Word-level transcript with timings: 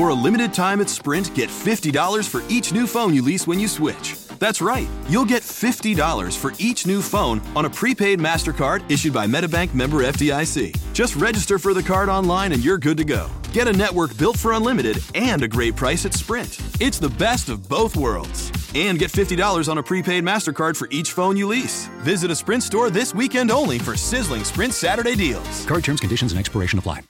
For 0.00 0.08
a 0.08 0.14
limited 0.14 0.54
time 0.54 0.80
at 0.80 0.88
Sprint, 0.88 1.34
get 1.34 1.50
$50 1.50 2.26
for 2.26 2.42
each 2.48 2.72
new 2.72 2.86
phone 2.86 3.12
you 3.12 3.20
lease 3.20 3.46
when 3.46 3.60
you 3.60 3.68
switch. 3.68 4.14
That's 4.38 4.62
right, 4.62 4.88
you'll 5.10 5.26
get 5.26 5.42
$50 5.42 6.38
for 6.38 6.54
each 6.58 6.86
new 6.86 7.02
phone 7.02 7.42
on 7.54 7.66
a 7.66 7.68
prepaid 7.68 8.18
MasterCard 8.18 8.90
issued 8.90 9.12
by 9.12 9.26
MetaBank 9.26 9.74
member 9.74 9.98
FDIC. 9.98 10.94
Just 10.94 11.16
register 11.16 11.58
for 11.58 11.74
the 11.74 11.82
card 11.82 12.08
online 12.08 12.52
and 12.52 12.64
you're 12.64 12.78
good 12.78 12.96
to 12.96 13.04
go. 13.04 13.28
Get 13.52 13.68
a 13.68 13.74
network 13.74 14.16
built 14.16 14.38
for 14.38 14.52
unlimited 14.52 15.04
and 15.14 15.42
a 15.42 15.48
great 15.48 15.76
price 15.76 16.06
at 16.06 16.14
Sprint. 16.14 16.58
It's 16.80 16.98
the 16.98 17.10
best 17.10 17.50
of 17.50 17.68
both 17.68 17.94
worlds. 17.94 18.50
And 18.74 18.98
get 18.98 19.12
$50 19.12 19.68
on 19.68 19.76
a 19.76 19.82
prepaid 19.82 20.24
MasterCard 20.24 20.78
for 20.78 20.88
each 20.90 21.12
phone 21.12 21.36
you 21.36 21.46
lease. 21.46 21.88
Visit 21.98 22.30
a 22.30 22.34
Sprint 22.34 22.62
store 22.62 22.88
this 22.88 23.14
weekend 23.14 23.50
only 23.50 23.78
for 23.78 23.94
sizzling 23.98 24.44
Sprint 24.44 24.72
Saturday 24.72 25.14
deals. 25.14 25.66
Card 25.66 25.84
terms, 25.84 26.00
conditions, 26.00 26.32
and 26.32 26.38
expiration 26.38 26.78
apply. 26.78 27.02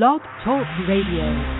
Blog 0.00 0.22
Talk 0.42 0.64
Radio. 0.88 1.59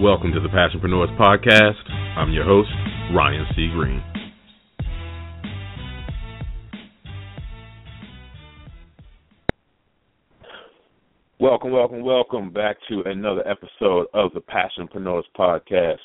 Welcome 0.00 0.32
to 0.32 0.40
the 0.40 0.48
Passionpreneurs 0.48 1.14
Podcast. 1.18 1.86
I'm 2.16 2.32
your 2.32 2.46
host, 2.46 2.70
Ryan 3.14 3.44
C. 3.54 3.68
Greene. 3.70 4.02
Welcome, 11.38 11.72
welcome, 11.72 12.02
welcome 12.02 12.50
back 12.50 12.78
to 12.88 13.02
another 13.04 13.46
episode 13.46 14.06
of 14.14 14.32
the 14.32 14.40
Passionpreneurs 14.40 15.24
Podcast. 15.38 15.98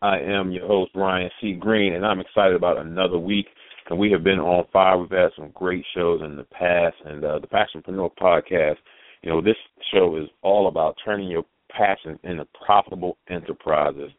I 0.00 0.20
am 0.20 0.50
your 0.50 0.66
host, 0.66 0.92
Ryan 0.94 1.30
C. 1.42 1.52
Greene, 1.52 1.92
and 1.92 2.06
I'm 2.06 2.20
excited 2.20 2.56
about 2.56 2.78
another 2.78 3.18
week. 3.18 3.48
And 3.90 3.98
we 3.98 4.10
have 4.12 4.24
been 4.24 4.38
on 4.38 4.64
fire. 4.72 4.96
We've 4.96 5.10
had 5.10 5.32
some 5.36 5.50
great 5.52 5.84
shows 5.94 6.22
in 6.24 6.36
the 6.36 6.44
past, 6.44 6.96
and 7.04 7.22
uh, 7.22 7.40
the 7.40 7.46
Passionpreneur 7.46 8.10
Podcast. 8.18 8.76
You 9.20 9.28
know, 9.30 9.42
this 9.42 9.56
show 9.92 10.16
is 10.16 10.30
all 10.40 10.68
about 10.68 10.96
turning 11.04 11.28
your 11.28 11.44
passion 11.76 12.18
into 12.24 12.46
profitable 12.64 13.16
enterprises. 13.28 14.10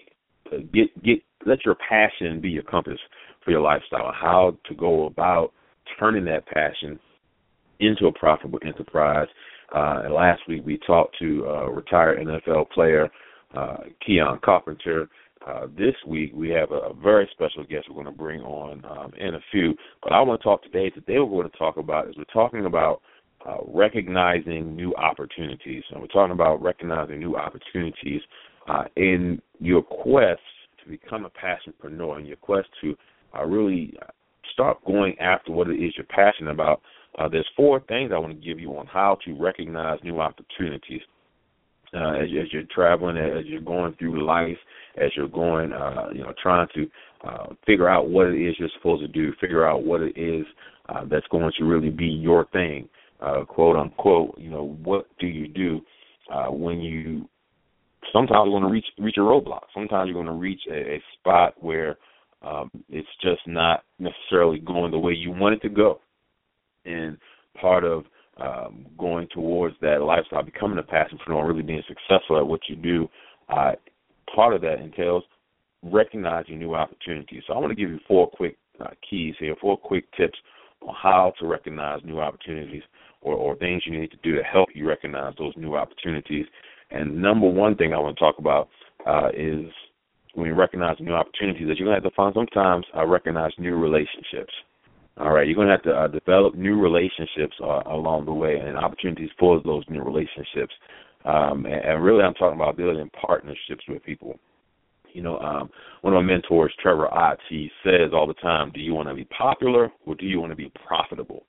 uh, 0.52 0.56
get 0.74 1.02
get 1.04 1.22
let 1.46 1.64
your 1.64 1.76
passion 1.88 2.40
be 2.40 2.50
your 2.50 2.64
compass 2.64 2.98
for 3.44 3.52
your 3.52 3.60
lifestyle. 3.60 4.12
How 4.12 4.56
to 4.66 4.74
go 4.74 5.06
about 5.06 5.52
turning 6.00 6.24
that 6.24 6.46
passion 6.46 6.98
into 7.78 8.06
a 8.06 8.12
profitable 8.12 8.58
enterprise 8.66 9.28
uh, 9.74 10.02
and 10.04 10.14
last 10.14 10.42
week 10.48 10.62
we 10.64 10.78
talked 10.86 11.16
to 11.18 11.46
uh, 11.46 11.68
retired 11.70 12.18
NFL 12.18 12.70
player 12.70 13.08
uh, 13.54 13.78
Keon 14.04 14.38
Carpenter. 14.44 15.08
Uh, 15.46 15.66
this 15.76 15.94
week 16.06 16.32
we 16.34 16.50
have 16.50 16.70
a, 16.70 16.90
a 16.90 16.94
very 16.94 17.28
special 17.32 17.64
guest 17.64 17.86
we're 17.88 17.94
going 17.94 18.06
to 18.06 18.12
bring 18.12 18.40
on 18.42 18.84
um, 18.84 19.12
in 19.18 19.34
a 19.34 19.40
few. 19.50 19.74
But 20.02 20.12
I 20.12 20.20
want 20.20 20.40
to 20.40 20.44
talk 20.44 20.62
today. 20.62 20.90
Today 20.90 21.18
we're 21.18 21.42
going 21.42 21.50
to 21.50 21.58
talk 21.58 21.76
about 21.76 22.08
is 22.08 22.16
we're 22.16 22.24
talking 22.24 22.66
about 22.66 23.00
uh, 23.46 23.58
recognizing 23.66 24.76
new 24.76 24.94
opportunities. 24.96 25.82
And 25.90 26.00
we're 26.00 26.08
talking 26.08 26.32
about 26.32 26.62
recognizing 26.62 27.18
new 27.18 27.36
opportunities 27.36 28.20
uh, 28.68 28.84
in 28.96 29.40
your 29.58 29.82
quest 29.82 30.40
to 30.82 30.90
become 30.90 31.24
a 31.24 31.30
passionpreneur, 31.30 32.20
in 32.20 32.26
your 32.26 32.36
quest 32.36 32.68
to 32.82 32.94
uh, 33.36 33.44
really 33.44 33.94
start 34.52 34.84
going 34.84 35.18
after 35.18 35.52
what 35.52 35.68
it 35.68 35.82
is 35.82 35.94
you're 35.96 36.06
passionate 36.06 36.50
about 36.50 36.82
uh, 37.18 37.28
there's 37.28 37.48
four 37.56 37.80
things 37.80 38.12
I 38.14 38.18
want 38.18 38.38
to 38.38 38.46
give 38.46 38.60
you 38.60 38.76
on 38.76 38.86
how 38.86 39.18
to 39.24 39.40
recognize 39.40 39.98
new 40.02 40.20
opportunities 40.20 41.02
uh, 41.94 42.12
as, 42.12 42.28
as 42.40 42.52
you're 42.52 42.62
traveling, 42.72 43.16
as 43.16 43.44
you're 43.46 43.60
going 43.60 43.94
through 43.98 44.24
life, 44.24 44.56
as 44.96 45.10
you're 45.16 45.28
going, 45.28 45.72
uh, 45.72 46.08
you 46.12 46.22
know, 46.22 46.32
trying 46.40 46.68
to 46.74 46.86
uh, 47.26 47.46
figure 47.66 47.88
out 47.88 48.08
what 48.08 48.28
it 48.28 48.40
is 48.40 48.54
you're 48.58 48.68
supposed 48.76 49.02
to 49.02 49.08
do, 49.08 49.32
figure 49.40 49.66
out 49.66 49.84
what 49.84 50.00
it 50.00 50.16
is 50.16 50.46
uh, 50.88 51.04
that's 51.10 51.26
going 51.30 51.50
to 51.58 51.64
really 51.64 51.90
be 51.90 52.06
your 52.06 52.46
thing, 52.46 52.88
uh, 53.20 53.44
quote 53.44 53.76
unquote. 53.76 54.38
You 54.38 54.50
know, 54.50 54.78
what 54.82 55.06
do 55.18 55.26
you 55.26 55.48
do 55.48 55.80
uh, 56.32 56.50
when 56.50 56.80
you? 56.80 57.28
Sometimes 58.12 58.48
you're 58.48 58.60
going 58.60 58.62
to 58.62 58.70
reach 58.70 58.86
reach 58.98 59.16
a 59.18 59.20
roadblock. 59.20 59.62
Sometimes 59.74 60.06
you're 60.08 60.14
going 60.14 60.26
to 60.26 60.32
reach 60.32 60.62
a, 60.70 60.94
a 60.94 61.02
spot 61.18 61.54
where 61.60 61.98
um, 62.42 62.70
it's 62.88 63.08
just 63.20 63.42
not 63.46 63.82
necessarily 63.98 64.58
going 64.58 64.90
the 64.90 64.98
way 64.98 65.12
you 65.12 65.30
want 65.30 65.54
it 65.54 65.62
to 65.62 65.68
go 65.68 66.00
and 66.84 67.18
part 67.60 67.84
of 67.84 68.04
um, 68.38 68.86
going 68.98 69.28
towards 69.32 69.76
that 69.82 70.02
lifestyle, 70.02 70.42
becoming 70.42 70.78
a 70.78 70.82
passionpreneur, 70.82 71.46
really 71.46 71.62
being 71.62 71.82
successful 71.86 72.38
at 72.38 72.46
what 72.46 72.60
you 72.68 72.76
do, 72.76 73.08
uh, 73.48 73.72
part 74.34 74.54
of 74.54 74.62
that 74.62 74.80
entails 74.80 75.24
recognizing 75.82 76.58
new 76.58 76.74
opportunities. 76.74 77.42
So 77.46 77.54
I 77.54 77.58
want 77.58 77.70
to 77.70 77.74
give 77.74 77.90
you 77.90 78.00
four 78.06 78.30
quick 78.30 78.56
uh, 78.80 78.90
keys 79.08 79.34
here, 79.38 79.54
four 79.60 79.76
quick 79.76 80.04
tips 80.16 80.38
on 80.82 80.94
how 81.00 81.32
to 81.38 81.46
recognize 81.46 82.00
new 82.04 82.20
opportunities 82.20 82.82
or, 83.20 83.34
or 83.34 83.56
things 83.56 83.82
you 83.86 83.98
need 83.98 84.10
to 84.10 84.16
do 84.22 84.36
to 84.36 84.42
help 84.42 84.70
you 84.74 84.88
recognize 84.88 85.34
those 85.38 85.52
new 85.56 85.76
opportunities. 85.76 86.46
And 86.90 87.20
number 87.20 87.48
one 87.48 87.76
thing 87.76 87.92
I 87.92 87.98
want 87.98 88.16
to 88.16 88.20
talk 88.20 88.38
about 88.38 88.68
uh, 89.06 89.28
is 89.34 89.66
when 90.34 90.46
you 90.46 90.54
recognize 90.54 90.96
new 91.00 91.12
opportunities 91.12 91.66
that 91.68 91.76
you're 91.76 91.86
going 91.86 92.00
to 92.00 92.02
have 92.02 92.12
to 92.12 92.16
find 92.16 92.34
sometimes 92.34 92.86
uh, 92.96 93.04
recognize 93.06 93.52
new 93.58 93.76
relationships. 93.76 94.52
All 95.20 95.32
right, 95.32 95.46
you're 95.46 95.54
going 95.54 95.68
to 95.68 95.74
have 95.74 95.82
to 95.82 95.92
uh, 95.92 96.08
develop 96.08 96.54
new 96.54 96.80
relationships 96.80 97.54
uh, 97.62 97.82
along 97.86 98.24
the 98.24 98.32
way 98.32 98.56
and 98.56 98.78
opportunities 98.78 99.28
for 99.38 99.60
those 99.62 99.84
new 99.90 100.02
relationships. 100.02 100.72
Um, 101.26 101.66
and, 101.66 101.84
and 101.84 102.02
really, 102.02 102.22
I'm 102.22 102.32
talking 102.32 102.58
about 102.58 102.78
building 102.78 103.10
partnerships 103.20 103.84
with 103.86 104.02
people. 104.02 104.38
You 105.12 105.22
know, 105.22 105.38
um, 105.40 105.68
one 106.00 106.14
of 106.14 106.22
my 106.22 106.26
mentors, 106.26 106.72
Trevor 106.80 107.12
Ott, 107.12 107.38
he 107.50 107.70
says 107.84 108.12
all 108.14 108.26
the 108.26 108.34
time, 108.34 108.70
"Do 108.72 108.80
you 108.80 108.94
want 108.94 109.08
to 109.10 109.14
be 109.14 109.26
popular 109.26 109.90
or 110.06 110.14
do 110.14 110.24
you 110.24 110.40
want 110.40 110.52
to 110.52 110.56
be 110.56 110.72
profitable?" 110.86 111.44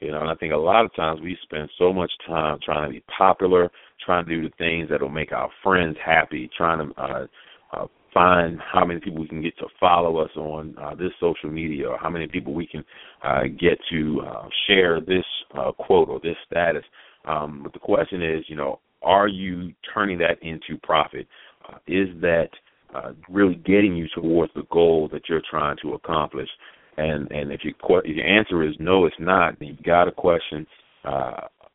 You 0.00 0.12
know, 0.12 0.20
and 0.20 0.30
I 0.30 0.34
think 0.36 0.52
a 0.52 0.56
lot 0.56 0.84
of 0.84 0.94
times 0.94 1.20
we 1.20 1.36
spend 1.42 1.68
so 1.78 1.92
much 1.92 2.12
time 2.28 2.58
trying 2.64 2.88
to 2.88 2.92
be 2.92 3.02
popular, 3.18 3.70
trying 4.04 4.24
to 4.24 4.36
do 4.36 4.42
the 4.48 4.54
things 4.56 4.88
that 4.88 5.02
will 5.02 5.08
make 5.08 5.32
our 5.32 5.50
friends 5.64 5.96
happy, 6.04 6.48
trying 6.56 6.86
to 6.86 7.00
uh, 7.00 7.26
uh, 7.72 7.86
find 8.12 8.58
how 8.60 8.84
many 8.84 9.00
people 9.00 9.20
we 9.20 9.28
can 9.28 9.42
get 9.42 9.56
to 9.58 9.66
follow 9.78 10.18
us 10.18 10.30
on 10.36 10.74
uh, 10.80 10.94
this 10.94 11.12
social 11.20 11.50
media 11.50 11.88
or 11.88 11.98
how 11.98 12.10
many 12.10 12.26
people 12.26 12.52
we 12.52 12.66
can 12.66 12.84
uh, 13.22 13.42
get 13.58 13.78
to 13.90 14.20
uh, 14.26 14.48
share 14.66 15.00
this 15.00 15.24
uh, 15.58 15.72
quote 15.72 16.08
or 16.08 16.20
this 16.20 16.36
status. 16.46 16.84
Um, 17.24 17.60
but 17.62 17.72
the 17.72 17.78
question 17.78 18.22
is, 18.22 18.44
you 18.48 18.56
know, 18.56 18.80
are 19.02 19.28
you 19.28 19.72
turning 19.94 20.18
that 20.18 20.42
into 20.42 20.78
profit? 20.82 21.26
Uh, 21.68 21.78
is 21.86 22.08
that 22.20 22.48
uh, 22.94 23.12
really 23.28 23.54
getting 23.54 23.96
you 23.96 24.08
towards 24.14 24.52
the 24.54 24.64
goal 24.70 25.08
that 25.12 25.28
you're 25.28 25.42
trying 25.48 25.76
to 25.82 25.94
accomplish? 25.94 26.48
And 26.96 27.30
and 27.30 27.52
if, 27.52 27.60
you, 27.64 27.72
if 27.80 28.16
your 28.16 28.26
answer 28.26 28.62
is 28.62 28.74
no, 28.78 29.06
it's 29.06 29.16
not, 29.18 29.58
then 29.58 29.68
you 29.68 29.76
got 29.84 30.04
to 30.04 30.12
question 30.12 30.66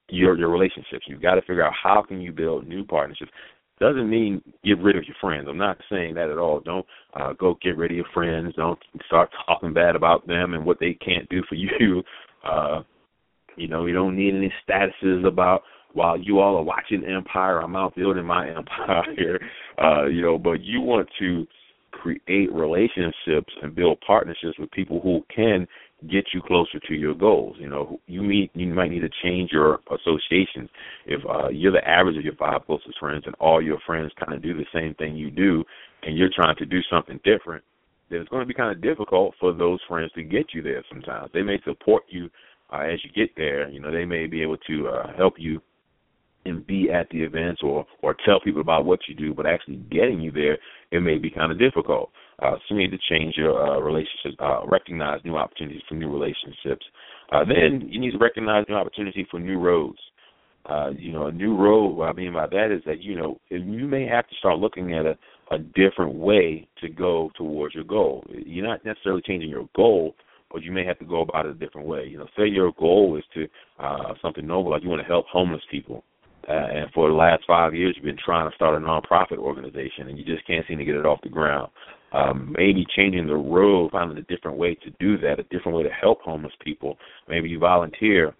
your 0.09 0.37
your 0.37 0.49
relationships. 0.49 1.05
You've 1.07 1.21
got 1.21 1.35
to 1.35 1.41
figure 1.41 1.63
out 1.63 1.73
how 1.81 2.03
can 2.07 2.21
you 2.21 2.31
build 2.31 2.67
new 2.67 2.83
partnerships. 2.83 3.31
Doesn't 3.79 4.09
mean 4.09 4.41
get 4.63 4.79
rid 4.79 4.95
of 4.95 5.03
your 5.05 5.15
friends. 5.19 5.47
I'm 5.49 5.57
not 5.57 5.77
saying 5.89 6.15
that 6.15 6.29
at 6.29 6.37
all. 6.37 6.61
Don't 6.61 6.85
uh, 7.13 7.33
go 7.33 7.57
get 7.61 7.77
rid 7.77 7.91
of 7.91 7.97
your 7.97 8.05
friends. 8.13 8.53
Don't 8.55 8.79
start 9.05 9.29
talking 9.45 9.73
bad 9.73 9.95
about 9.95 10.25
them 10.27 10.53
and 10.53 10.65
what 10.65 10.79
they 10.79 10.93
can't 10.93 11.27
do 11.29 11.41
for 11.49 11.55
you. 11.55 12.03
Uh, 12.43 12.83
you 13.57 13.67
know, 13.67 13.85
you 13.85 13.93
don't 13.93 14.15
need 14.15 14.35
any 14.35 14.53
statuses 14.67 15.25
about 15.25 15.63
while 15.95 16.19
you 16.19 16.39
all 16.39 16.57
are 16.57 16.63
watching 16.63 17.05
Empire, 17.05 17.61
I'm 17.61 17.75
out 17.75 17.95
building 17.95 18.25
my 18.25 18.49
empire. 18.55 19.39
Uh, 19.81 20.05
you 20.05 20.21
know, 20.21 20.37
but 20.37 20.61
you 20.61 20.81
want 20.81 21.07
to 21.19 21.47
create 21.91 22.51
relationships 22.51 23.53
and 23.61 23.73
build 23.73 23.97
partnerships 24.05 24.59
with 24.59 24.69
people 24.71 24.99
who 25.01 25.23
can 25.33 25.65
get 26.09 26.25
you 26.33 26.41
closer 26.41 26.79
to 26.87 26.93
your 26.93 27.13
goals. 27.13 27.55
You 27.59 27.69
know, 27.69 27.99
you 28.07 28.21
meet 28.21 28.51
you 28.53 28.67
might 28.67 28.91
need 28.91 29.01
to 29.01 29.09
change 29.23 29.51
your 29.51 29.79
associations. 29.89 30.69
If 31.05 31.21
uh, 31.27 31.49
you're 31.49 31.71
the 31.71 31.87
average 31.87 32.17
of 32.17 32.23
your 32.23 32.35
five 32.35 32.65
closest 32.65 32.99
friends, 32.99 33.23
and 33.25 33.35
all 33.35 33.61
your 33.61 33.79
friends 33.85 34.11
kind 34.19 34.33
of 34.35 34.43
do 34.43 34.53
the 34.53 34.65
same 34.73 34.93
thing 34.95 35.15
you 35.15 35.31
do, 35.31 35.63
and 36.03 36.17
you're 36.17 36.29
trying 36.35 36.55
to 36.57 36.65
do 36.65 36.79
something 36.89 37.19
different, 37.23 37.63
then 38.09 38.19
it's 38.19 38.29
going 38.29 38.41
to 38.41 38.47
be 38.47 38.53
kind 38.53 38.71
of 38.71 38.81
difficult 38.81 39.33
for 39.39 39.53
those 39.53 39.79
friends 39.87 40.11
to 40.13 40.23
get 40.23 40.47
you 40.53 40.61
there. 40.61 40.83
Sometimes 40.89 41.31
they 41.33 41.41
may 41.41 41.59
support 41.63 42.03
you 42.09 42.29
uh, 42.71 42.81
as 42.81 42.99
you 43.03 43.11
get 43.11 43.35
there. 43.35 43.69
You 43.69 43.79
know, 43.79 43.91
they 43.91 44.05
may 44.05 44.27
be 44.27 44.41
able 44.41 44.57
to 44.57 44.87
uh, 44.87 45.15
help 45.15 45.35
you 45.37 45.61
and 46.45 46.65
be 46.67 46.91
at 46.91 47.09
the 47.09 47.23
events 47.23 47.61
or 47.63 47.85
or 48.01 48.15
tell 48.25 48.39
people 48.39 48.61
about 48.61 48.85
what 48.85 48.99
you 49.07 49.15
do, 49.15 49.33
but 49.33 49.45
actually 49.45 49.77
getting 49.91 50.19
you 50.19 50.31
there, 50.31 50.57
it 50.91 51.01
may 51.01 51.17
be 51.17 51.29
kind 51.29 51.51
of 51.51 51.59
difficult. 51.59 52.11
Uh, 52.41 52.55
so 52.67 52.75
you 52.75 52.77
need 52.77 52.91
to 52.91 52.97
change 53.09 53.35
your 53.37 53.55
uh, 53.55 53.79
relationships, 53.79 54.35
uh, 54.39 54.65
recognize 54.67 55.19
new 55.23 55.37
opportunities 55.37 55.81
for 55.87 55.95
new 55.95 56.11
relationships. 56.11 56.85
Uh, 57.31 57.43
then 57.45 57.87
you 57.89 57.99
need 57.99 58.11
to 58.11 58.17
recognize 58.17 58.65
new 58.67 58.75
opportunity 58.75 59.25
for 59.31 59.39
new 59.39 59.59
roads. 59.59 59.99
Uh, 60.65 60.89
you 60.97 61.11
know, 61.11 61.27
a 61.27 61.31
new 61.31 61.55
road. 61.55 61.89
What 61.89 62.09
I 62.09 62.13
mean 62.13 62.33
by 62.33 62.47
that 62.47 62.75
is 62.75 62.81
that 62.85 63.01
you 63.01 63.15
know 63.15 63.39
you 63.49 63.87
may 63.87 64.07
have 64.07 64.27
to 64.27 64.35
start 64.35 64.57
looking 64.57 64.93
at 64.93 65.05
a 65.05 65.17
a 65.51 65.59
different 65.59 66.15
way 66.15 66.67
to 66.81 66.89
go 66.89 67.29
towards 67.37 67.75
your 67.75 67.83
goal. 67.83 68.25
You're 68.29 68.67
not 68.67 68.83
necessarily 68.83 69.21
changing 69.23 69.49
your 69.49 69.69
goal, 69.75 70.15
but 70.51 70.63
you 70.63 70.71
may 70.71 70.83
have 70.83 70.97
to 70.97 71.05
go 71.05 71.21
about 71.21 71.45
it 71.45 71.51
a 71.51 71.53
different 71.53 71.87
way. 71.87 72.07
You 72.09 72.17
know, 72.17 72.25
say 72.35 72.47
your 72.47 72.71
goal 72.79 73.15
is 73.15 73.23
to 73.35 73.47
uh, 73.79 74.15
something 74.23 74.47
noble, 74.47 74.71
like 74.71 74.81
you 74.81 74.89
want 74.89 75.03
to 75.03 75.07
help 75.07 75.27
homeless 75.27 75.61
people 75.69 76.03
uh, 76.47 76.51
and 76.51 76.91
for 76.93 77.09
the 77.09 77.15
last 77.15 77.43
five 77.47 77.73
years, 77.73 77.95
you've 77.95 78.05
been 78.05 78.23
trying 78.23 78.49
to 78.49 78.55
start 78.55 78.79
a 78.79 78.85
nonprofit 78.85 79.37
organization, 79.37 80.09
and 80.09 80.17
you 80.17 80.23
just 80.23 80.45
can't 80.45 80.65
seem 80.67 80.77
to 80.77 80.85
get 80.85 80.95
it 80.95 81.05
off 81.05 81.19
the 81.23 81.29
ground. 81.29 81.71
Um, 82.11 82.55
maybe 82.57 82.85
changing 82.95 83.27
the 83.27 83.35
road, 83.35 83.91
finding 83.91 84.17
a 84.17 84.21
different 84.21 84.57
way 84.57 84.75
to 84.75 84.89
do 84.99 85.17
that, 85.17 85.39
a 85.39 85.43
different 85.43 85.77
way 85.77 85.83
to 85.83 85.89
help 85.89 86.21
homeless 86.21 86.53
people. 86.63 86.97
Maybe 87.27 87.49
you 87.49 87.59
volunteer 87.59 88.33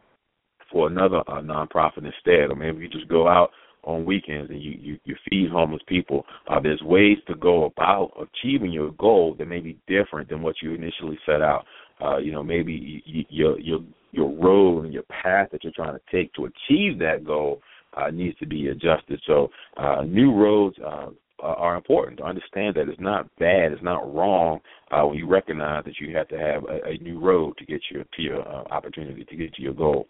for 0.71 0.87
another 0.87 1.19
uh, 1.27 1.41
nonprofit 1.41 2.05
instead, 2.05 2.49
or 2.49 2.55
maybe 2.55 2.79
you 2.79 2.89
just 2.89 3.09
go 3.09 3.27
out 3.27 3.51
on 3.83 4.03
weekends 4.03 4.49
and 4.49 4.61
you 4.61 4.77
you, 4.81 4.99
you 5.05 5.15
feed 5.29 5.49
homeless 5.51 5.81
people. 5.87 6.25
Uh, 6.47 6.59
there's 6.59 6.81
ways 6.81 7.17
to 7.27 7.35
go 7.35 7.65
about 7.65 8.11
achieving 8.19 8.71
your 8.71 8.91
goal 8.93 9.35
that 9.37 9.47
may 9.47 9.59
be 9.59 9.77
different 9.87 10.29
than 10.29 10.41
what 10.41 10.55
you 10.61 10.73
initially 10.73 11.17
set 11.25 11.41
out. 11.41 11.65
Uh, 12.03 12.17
you 12.17 12.31
know, 12.31 12.43
maybe 12.43 13.03
you, 13.05 13.23
your 13.29 13.59
your 13.59 13.79
your 14.11 14.31
road 14.31 14.85
and 14.85 14.93
your 14.93 15.03
path 15.03 15.49
that 15.51 15.63
you're 15.63 15.73
trying 15.73 15.95
to 15.95 16.01
take 16.11 16.33
to 16.33 16.45
achieve 16.45 16.97
that 16.99 17.23
goal 17.25 17.61
uh, 17.95 18.09
needs 18.09 18.37
to 18.39 18.45
be 18.45 18.67
adjusted. 18.67 19.21
So 19.27 19.49
uh, 19.77 20.03
new 20.03 20.33
roads 20.33 20.75
uh, 20.85 21.07
are 21.53 21.75
important 21.75 22.17
to 22.17 22.23
understand 22.23 22.75
that 22.75 22.89
it's 22.89 22.99
not 22.99 23.27
bad, 23.37 23.71
it's 23.71 23.83
not 23.83 24.13
wrong 24.13 24.59
uh, 24.91 25.03
when 25.03 25.17
you 25.17 25.27
recognize 25.27 25.83
that 25.85 25.99
you 25.99 26.15
have 26.15 26.27
to 26.29 26.37
have 26.37 26.63
a, 26.65 26.89
a 26.89 26.97
new 26.97 27.19
road 27.19 27.57
to 27.57 27.65
get 27.65 27.81
your 27.91 28.03
to 28.03 28.21
your 28.21 28.47
uh, 28.47 28.63
opportunity 28.71 29.23
to 29.23 29.35
get 29.35 29.53
to 29.53 29.61
your 29.61 29.73
goal. 29.73 30.07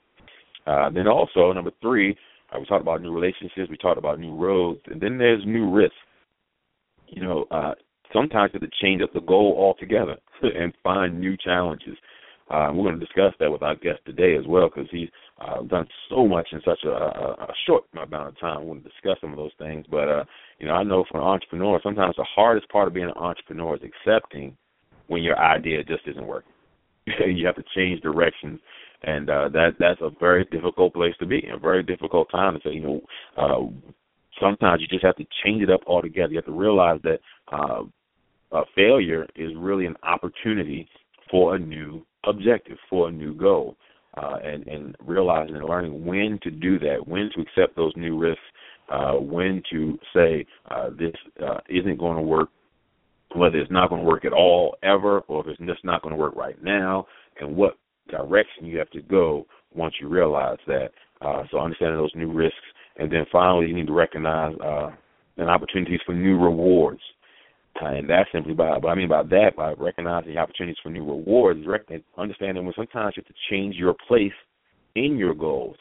Uh, 0.67 0.89
then 0.89 1.07
also 1.07 1.51
number 1.53 1.71
three, 1.81 2.15
uh, 2.51 2.59
we 2.59 2.65
talked 2.65 2.81
about 2.81 3.01
new 3.01 3.13
relationships, 3.13 3.69
we 3.69 3.77
talked 3.77 3.97
about 3.97 4.19
new 4.19 4.35
roads, 4.35 4.79
and 4.87 4.99
then 5.01 5.17
there's 5.17 5.43
new 5.45 5.71
risks. 5.71 5.95
You 7.07 7.21
know, 7.23 7.45
uh, 7.51 7.73
sometimes 8.13 8.51
you 8.53 8.59
have 8.59 8.69
to 8.69 8.75
change 8.81 9.01
up 9.01 9.13
the 9.13 9.21
goal 9.21 9.55
altogether 9.57 10.17
and 10.41 10.73
find 10.83 11.19
new 11.19 11.37
challenges. 11.37 11.97
Uh, 12.49 12.69
we're 12.73 12.83
going 12.83 12.99
to 12.99 13.05
discuss 13.05 13.33
that 13.39 13.51
with 13.51 13.63
our 13.63 13.75
guest 13.75 13.99
today 14.05 14.35
as 14.37 14.45
well 14.47 14.69
because 14.69 14.87
he's 14.91 15.09
uh, 15.41 15.63
done 15.63 15.87
so 16.09 16.27
much 16.27 16.47
in 16.51 16.61
such 16.63 16.79
a, 16.85 16.89
a, 16.89 17.31
a 17.41 17.53
short 17.65 17.83
amount 17.93 18.27
of 18.27 18.39
time. 18.39 18.61
We're 18.61 18.73
going 18.73 18.83
to 18.83 18.89
discuss 18.89 19.17
some 19.19 19.31
of 19.31 19.37
those 19.37 19.51
things, 19.57 19.85
but 19.89 20.07
uh, 20.07 20.23
you 20.59 20.67
know, 20.67 20.73
I 20.73 20.83
know 20.83 21.05
for 21.09 21.17
an 21.17 21.27
entrepreneur, 21.27 21.79
sometimes 21.83 22.15
the 22.17 22.25
hardest 22.35 22.69
part 22.69 22.87
of 22.87 22.93
being 22.93 23.07
an 23.07 23.17
entrepreneur 23.17 23.75
is 23.75 23.81
accepting 23.83 24.55
when 25.07 25.21
your 25.21 25.37
idea 25.37 25.83
just 25.83 26.07
isn't 26.07 26.25
working. 26.25 26.51
you 27.05 27.45
have 27.45 27.55
to 27.55 27.63
change 27.75 28.01
directions, 28.01 28.59
and 29.03 29.29
uh, 29.29 29.49
that 29.49 29.71
that's 29.79 30.01
a 30.01 30.09
very 30.19 30.45
difficult 30.45 30.93
place 30.93 31.13
to 31.19 31.25
be, 31.25 31.47
a 31.53 31.57
very 31.57 31.83
difficult 31.83 32.29
time 32.31 32.53
to 32.53 32.59
say. 32.63 32.73
You 32.73 32.81
know, 32.81 33.01
uh, 33.37 33.65
sometimes 34.41 34.81
you 34.81 34.87
just 34.87 35.05
have 35.05 35.15
to 35.17 35.25
change 35.43 35.61
it 35.61 35.69
up 35.69 35.81
altogether. 35.85 36.31
You 36.31 36.37
have 36.37 36.45
to 36.45 36.51
realize 36.51 36.99
that 37.03 37.19
uh, 37.51 37.83
uh, 38.51 38.63
failure 38.75 39.27
is 39.35 39.51
really 39.57 39.85
an 39.85 39.95
opportunity 40.03 40.87
for 41.29 41.55
a 41.55 41.59
new 41.59 42.05
objective, 42.25 42.77
for 42.89 43.09
a 43.09 43.11
new 43.11 43.33
goal 43.33 43.75
uh, 44.17 44.37
and, 44.43 44.65
and 44.67 44.95
realizing 45.05 45.55
and 45.55 45.65
learning 45.65 46.05
when 46.05 46.39
to 46.43 46.51
do 46.51 46.79
that, 46.79 47.05
when 47.05 47.29
to 47.35 47.41
accept 47.41 47.75
those 47.75 47.93
new 47.95 48.17
risks, 48.17 48.41
uh, 48.89 49.13
when 49.13 49.61
to 49.71 49.97
say 50.13 50.45
uh, 50.69 50.89
this 50.91 51.13
uh, 51.45 51.59
isn't 51.69 51.97
going 51.97 52.17
to 52.17 52.21
work, 52.21 52.49
whether 53.35 53.57
it's 53.57 53.71
not 53.71 53.89
going 53.89 54.01
to 54.01 54.07
work 54.07 54.25
at 54.25 54.33
all 54.33 54.77
ever, 54.83 55.19
or 55.21 55.41
if 55.41 55.47
it's 55.47 55.59
just 55.67 55.83
not 55.83 56.01
going 56.01 56.13
to 56.13 56.19
work 56.19 56.35
right 56.35 56.61
now, 56.63 57.05
and 57.39 57.55
what 57.55 57.77
direction 58.09 58.65
you 58.65 58.77
have 58.77 58.89
to 58.91 59.01
go 59.01 59.45
once 59.73 59.95
you 59.99 60.07
realize 60.07 60.59
that. 60.67 60.89
Uh, 61.21 61.43
so 61.49 61.59
understanding 61.59 61.97
those 61.97 62.11
new 62.15 62.31
risks, 62.31 62.57
and 62.97 63.11
then 63.11 63.25
finally 63.31 63.67
you 63.67 63.73
need 63.73 63.87
to 63.87 63.93
recognize 63.93 64.53
uh, 64.63 64.89
opportunities 65.39 65.99
for 66.05 66.13
new 66.13 66.37
rewards. 66.37 67.01
And 67.81 68.09
that's 68.09 68.29
simply 68.31 68.53
by, 68.53 68.77
what 68.77 68.89
I 68.89 68.95
mean 68.95 69.09
by 69.09 69.23
that, 69.23 69.51
by 69.57 69.73
recognizing 69.73 70.33
the 70.33 70.39
opportunities 70.39 70.77
for 70.81 70.89
new 70.89 71.05
rewards, 71.05 71.59
understanding 72.17 72.65
when 72.65 72.73
sometimes 72.75 73.15
you 73.17 73.23
have 73.23 73.27
to 73.27 73.33
change 73.49 73.75
your 73.75 73.95
place 74.07 74.31
in 74.95 75.17
your 75.17 75.33
goals. 75.33 75.75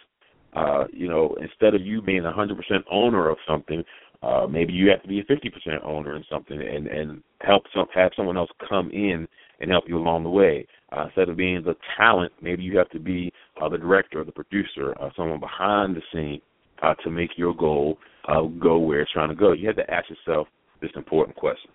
Uh, 0.54 0.84
you 0.92 1.08
know, 1.08 1.36
instead 1.40 1.74
of 1.74 1.82
you 1.82 2.00
being 2.00 2.24
a 2.24 2.32
100% 2.32 2.52
owner 2.90 3.28
of 3.28 3.36
something, 3.48 3.82
uh, 4.22 4.46
maybe 4.48 4.72
you 4.72 4.88
have 4.88 5.02
to 5.02 5.08
be 5.08 5.20
a 5.20 5.24
50% 5.24 5.84
owner 5.84 6.16
in 6.16 6.24
something 6.30 6.60
and, 6.60 6.86
and 6.86 7.22
help 7.40 7.64
some, 7.74 7.86
have 7.94 8.12
someone 8.16 8.36
else 8.36 8.50
come 8.68 8.90
in 8.90 9.26
and 9.60 9.70
help 9.70 9.84
you 9.86 9.98
along 9.98 10.22
the 10.22 10.30
way. 10.30 10.66
Uh, 10.96 11.06
instead 11.06 11.28
of 11.28 11.36
being 11.36 11.62
the 11.62 11.74
talent, 11.96 12.32
maybe 12.40 12.62
you 12.62 12.78
have 12.78 12.88
to 12.90 13.00
be 13.00 13.32
uh, 13.60 13.68
the 13.68 13.78
director 13.78 14.20
or 14.20 14.24
the 14.24 14.32
producer, 14.32 14.94
uh, 15.00 15.10
someone 15.16 15.40
behind 15.40 15.96
the 15.96 16.02
scene 16.12 16.40
uh, 16.82 16.94
to 17.02 17.10
make 17.10 17.30
your 17.36 17.54
goal 17.54 17.98
uh, 18.28 18.42
go 18.42 18.78
where 18.78 19.00
it's 19.00 19.12
trying 19.12 19.28
to 19.28 19.34
go. 19.34 19.52
You 19.52 19.66
have 19.66 19.76
to 19.76 19.90
ask 19.90 20.06
yourself 20.08 20.48
this 20.80 20.90
important 20.96 21.36
question 21.36 21.70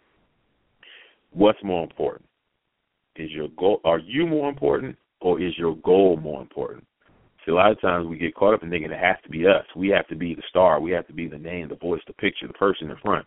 what's 1.31 1.63
more 1.63 1.83
important? 1.83 2.25
Is 3.15 3.29
your 3.31 3.50
goal 3.57 3.81
are 3.83 4.00
you 4.00 4.25
more 4.25 4.50
important 4.50 4.98
or 5.21 5.41
is 5.41 5.57
your 5.57 5.75
goal 5.77 6.17
more 6.17 6.41
important? 6.41 6.86
See, 7.49 7.51
a 7.51 7.55
lot 7.55 7.71
of 7.71 7.81
times 7.81 8.07
we 8.07 8.17
get 8.17 8.35
caught 8.35 8.53
up 8.53 8.63
in 8.63 8.69
thinking 8.69 8.91
it 8.91 8.99
has 8.99 9.17
to 9.23 9.29
be 9.29 9.47
us. 9.47 9.65
We 9.75 9.87
have 9.89 10.07
to 10.09 10.15
be 10.15 10.35
the 10.35 10.43
star. 10.49 10.79
We 10.79 10.91
have 10.91 11.07
to 11.07 11.13
be 11.13 11.27
the 11.27 11.37
name, 11.37 11.69
the 11.69 11.75
voice, 11.75 12.01
the 12.05 12.13
picture, 12.13 12.47
the 12.47 12.53
person 12.53 12.91
in 12.91 12.97
front. 12.97 13.25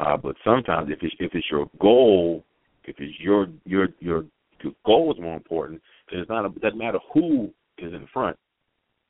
Uh, 0.00 0.16
but 0.16 0.36
sometimes, 0.42 0.90
if 0.90 1.00
it's 1.02 1.14
if 1.18 1.34
it's 1.34 1.46
your 1.50 1.68
goal, 1.78 2.44
if 2.84 2.96
it's 2.98 3.18
your 3.20 3.48
your 3.64 3.88
your 4.00 4.24
your 4.62 4.72
goal 4.86 5.12
is 5.12 5.20
more 5.20 5.36
important, 5.36 5.82
then 6.10 6.20
it's 6.20 6.30
not. 6.30 6.46
A, 6.46 6.48
it 6.48 6.62
doesn't 6.62 6.78
matter 6.78 6.98
who 7.12 7.50
is 7.78 7.92
in 7.92 8.06
front 8.12 8.38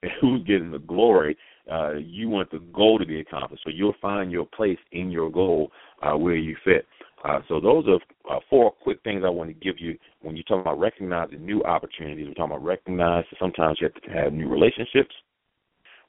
and 0.02 0.10
who's 0.20 0.42
getting 0.44 0.72
the 0.72 0.78
glory. 0.78 1.36
Uh, 1.70 1.94
you 1.94 2.28
want 2.28 2.50
the 2.50 2.60
goal 2.72 2.98
to 2.98 3.06
be 3.06 3.20
accomplished, 3.20 3.62
so 3.64 3.70
you'll 3.70 3.94
find 4.00 4.32
your 4.32 4.46
place 4.46 4.78
in 4.92 5.10
your 5.10 5.30
goal 5.30 5.70
uh, 6.02 6.16
where 6.16 6.36
you 6.36 6.56
fit. 6.64 6.86
Uh, 7.24 7.40
so 7.48 7.60
those 7.60 7.84
are 7.88 8.36
uh, 8.36 8.40
four 8.48 8.70
quick 8.70 8.98
things 9.02 9.22
I 9.24 9.28
want 9.28 9.50
to 9.50 9.54
give 9.54 9.76
you 9.78 9.98
when 10.22 10.36
you 10.36 10.42
talk 10.44 10.60
about 10.60 10.78
recognizing 10.78 11.44
new 11.44 11.62
opportunities. 11.64 12.26
We're 12.28 12.34
talking 12.34 12.56
about 12.56 12.64
recognize 12.64 13.24
that 13.30 13.38
sometimes 13.38 13.78
you 13.80 13.88
have 13.92 14.02
to 14.02 14.10
have 14.10 14.32
new 14.32 14.48
relationships, 14.48 15.14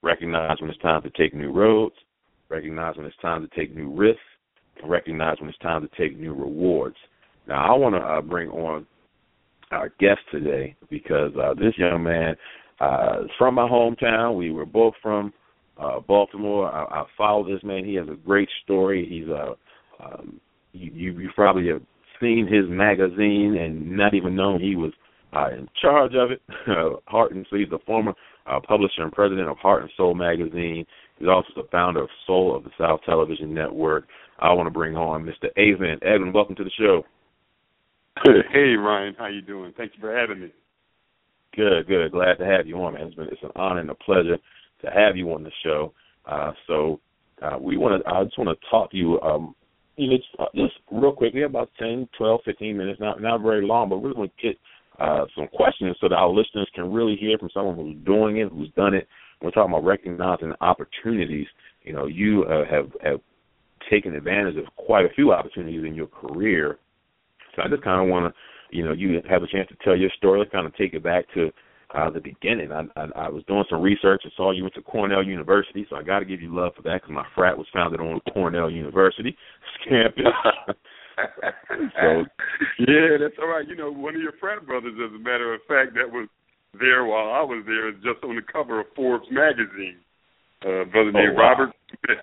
recognize 0.04 0.58
when 0.62 0.70
it's 0.70 0.80
time 0.82 1.02
to 1.02 1.10
take 1.12 1.34
new 1.34 1.52
roads, 1.52 1.96
recognize 2.50 2.96
when 2.96 3.06
it's 3.06 3.18
time 3.22 3.48
to 3.48 3.56
take 3.60 3.76
new 3.76 3.92
risks, 3.92 4.22
and 4.82 4.90
recognize 4.90 5.38
when 5.40 5.50
it's 5.50 5.58
time 5.60 5.82
to 5.82 5.90
take 5.98 6.18
new 6.18 6.34
rewards. 6.34 6.96
Now 7.48 7.74
I 7.74 7.78
want 7.78 7.96
to 7.96 8.02
uh, 8.02 8.22
bring 8.22 8.50
on 8.50 8.86
our 9.72 9.90
guest 10.00 10.20
today 10.32 10.76
because 10.90 11.32
uh, 11.42 11.54
this 11.56 11.74
young 11.78 12.04
man 12.04 12.36
uh, 12.80 13.24
is 13.24 13.32
from 13.38 13.56
my 13.56 13.68
hometown. 13.68 14.38
We 14.38 14.52
were 14.52 14.66
both 14.66 14.94
from 15.02 15.34
uh, 15.80 16.00
Baltimore. 16.02 16.72
I, 16.72 17.02
I 17.02 17.06
follow 17.18 17.44
this 17.44 17.64
man. 17.64 17.84
He 17.84 17.96
has 17.96 18.08
a 18.08 18.16
great 18.16 18.50
story. 18.64 19.08
He's 19.10 19.28
a 19.28 19.56
um, 20.04 20.40
you, 20.74 21.20
you 21.20 21.30
probably 21.36 21.68
have 21.68 21.82
seen 22.22 22.48
his 22.48 22.66
magazine 22.68 23.58
and 23.60 23.96
not 23.96 24.14
even 24.14 24.36
known 24.36 24.62
he 24.62 24.76
was 24.76 24.92
uh, 25.34 25.50
in 25.52 25.68
charge 25.82 26.14
of 26.16 26.32
it. 26.32 26.42
Hart 27.06 27.34
and 27.34 27.46
Sleeve, 27.50 27.70
the 27.70 27.80
former 27.86 28.14
uh, 28.46 28.60
publisher 28.60 29.04
and 29.04 29.12
president 29.12 29.48
of 29.48 29.58
Heart 29.58 29.84
and 29.84 29.92
Soul 29.96 30.16
magazine. 30.16 30.86
He's 31.18 31.28
also 31.28 31.50
the 31.56 31.68
founder 31.72 32.02
of 32.02 32.10
Soul 32.26 32.56
of 32.56 32.64
the 32.64 32.72
South 32.78 33.02
Television 33.06 33.54
Network. 33.54 34.08
I 34.40 34.54
want 34.54 34.68
to 34.68 34.72
bring 34.72 34.96
on 34.96 35.24
Mr. 35.24 35.50
Avent. 35.58 36.04
Edwin, 36.04 36.34
welcome 36.34 36.56
to 36.56 36.64
the 36.64 36.72
show. 36.78 37.04
Hey 38.52 38.76
Ryan, 38.76 39.16
how 39.18 39.28
you 39.28 39.42
doing? 39.42 39.74
Thank 39.78 39.94
you 39.96 40.02
for 40.02 40.16
having 40.16 40.42
me. 40.42 40.52
Good, 41.56 41.88
good. 41.88 42.12
Glad 42.12 42.36
to 42.36 42.46
have 42.46 42.68
you 42.68 42.76
on, 42.82 42.94
man. 42.94 43.08
It's 43.08 43.16
been 43.16 43.28
it's 43.28 43.44
an 43.44 43.52
honor 43.56 43.80
and 43.80 43.90
a 43.90 43.96
pleasure 43.96 44.38
to 44.82 44.92
have 44.92 45.16
you 45.16 45.32
on 45.34 45.44
the 45.44 45.52
show. 45.64 45.94
Uh, 46.26 46.52
so 46.68 47.00
uh, 47.42 47.58
we 47.60 47.78
want 47.78 48.04
to. 48.04 48.10
I 48.10 48.24
just 48.24 48.38
want 48.38 48.50
to 48.50 48.70
talk 48.70 48.92
to 48.92 48.98
you. 48.98 49.22
Um, 49.22 49.56
you 50.00 50.10
know, 50.10 50.18
just, 50.18 50.56
just 50.56 50.74
real 50.92 51.12
quick. 51.12 51.34
We 51.34 51.42
have 51.42 51.52
about 51.52 51.70
ten, 51.78 52.08
twelve, 52.18 52.42
fifteen 52.46 52.78
minutes. 52.78 53.00
Not 53.00 53.22
not 53.22 53.42
very 53.42 53.66
long, 53.66 53.90
but 53.90 53.98
we're 53.98 54.14
going 54.14 54.30
to 54.30 54.48
get 54.48 54.58
uh, 55.00 55.26
some 55.36 55.48
questions 55.48 55.98
so 56.00 56.08
that 56.10 56.16
our 56.16 56.30
listeners 56.30 56.70
can 56.74 56.92
really 56.92 57.16
hear 57.16 57.38
from 57.38 57.50
someone 57.54 57.76
who's 57.76 57.98
doing 58.06 58.38
it, 58.38 58.50
who's 58.52 58.72
done 58.76 58.94
it. 58.94 59.08
We're 59.42 59.52
talking 59.52 59.74
about 59.74 59.86
recognizing 59.86 60.54
opportunities. 60.62 61.48
You 61.84 61.94
know, 61.94 62.08
you 62.08 62.44
uh, 62.44 62.66
have 62.70 62.92
have 63.04 63.20
taken 63.90 64.16
advantage 64.16 64.58
of 64.58 64.66
quite 64.76 65.06
a 65.06 65.14
few 65.16 65.32
opportunities 65.34 65.84
in 65.86 65.96
your 65.96 66.08
career. 66.08 66.80
So 67.56 67.64
I 67.64 67.68
just 67.68 67.84
kind 67.84 68.02
of 68.02 68.10
want 68.10 68.34
to, 68.34 68.78
you 68.78 68.86
know, 68.86 68.94
you 68.94 69.22
have 69.30 69.44
a 69.44 69.48
chance 69.48 69.68
to 69.70 69.78
tell 69.84 69.98
your 69.98 70.12
story. 70.18 70.46
Kind 70.52 70.68
of 70.68 70.76
take 70.76 70.94
it 70.94 71.04
back 71.04 71.26
to 71.34 71.52
uh, 71.96 72.10
the 72.10 72.20
beginning. 72.20 72.72
I, 72.72 72.84
I, 72.96 73.26
I 73.26 73.30
was 73.30 73.44
doing 73.48 73.64
some 73.70 73.82
research 73.82 74.22
and 74.24 74.34
saw 74.36 74.52
you 74.52 74.64
went 74.64 74.76
to 74.76 74.82
Cornell 74.82 75.24
University, 75.24 75.86
so 75.90 75.96
I 75.96 76.04
got 76.04 76.20
to 76.20 76.26
give 76.26 76.42
you 76.42 76.54
love 76.56 76.74
for 76.76 76.84
that 76.84 77.02
because 77.02 77.14
my 77.14 77.26
frat 77.36 77.58
was 77.58 77.68
founded 77.74 78.00
on 78.00 78.20
Cornell 78.34 78.70
University 78.70 79.36
campus. 79.90 80.26
so 82.00 82.26
yeah, 82.80 83.18
that's 83.20 83.36
all 83.42 83.48
right. 83.48 83.68
You 83.68 83.76
know, 83.76 83.92
one 83.92 84.16
of 84.16 84.22
your 84.22 84.34
frat 84.40 84.66
brothers, 84.66 84.94
as 85.04 85.14
a 85.14 85.20
matter 85.20 85.54
of 85.54 85.62
fact, 85.68 85.94
that 85.96 86.10
was 86.10 86.30
there 86.80 87.06
while 87.06 87.34
I 87.34 87.42
was 87.42 87.64
there, 87.66 87.90
is 87.90 87.96
just 88.04 88.24
on 88.24 88.36
the 88.36 88.46
cover 88.46 88.80
of 88.80 88.88
Forbes 88.96 89.28
magazine. 89.32 89.98
Uh, 90.62 90.84
brother 90.92 91.12
named 91.12 91.34
oh, 91.34 91.42
wow. 91.42 91.50
Robert 91.52 91.76
Smith. 91.90 92.20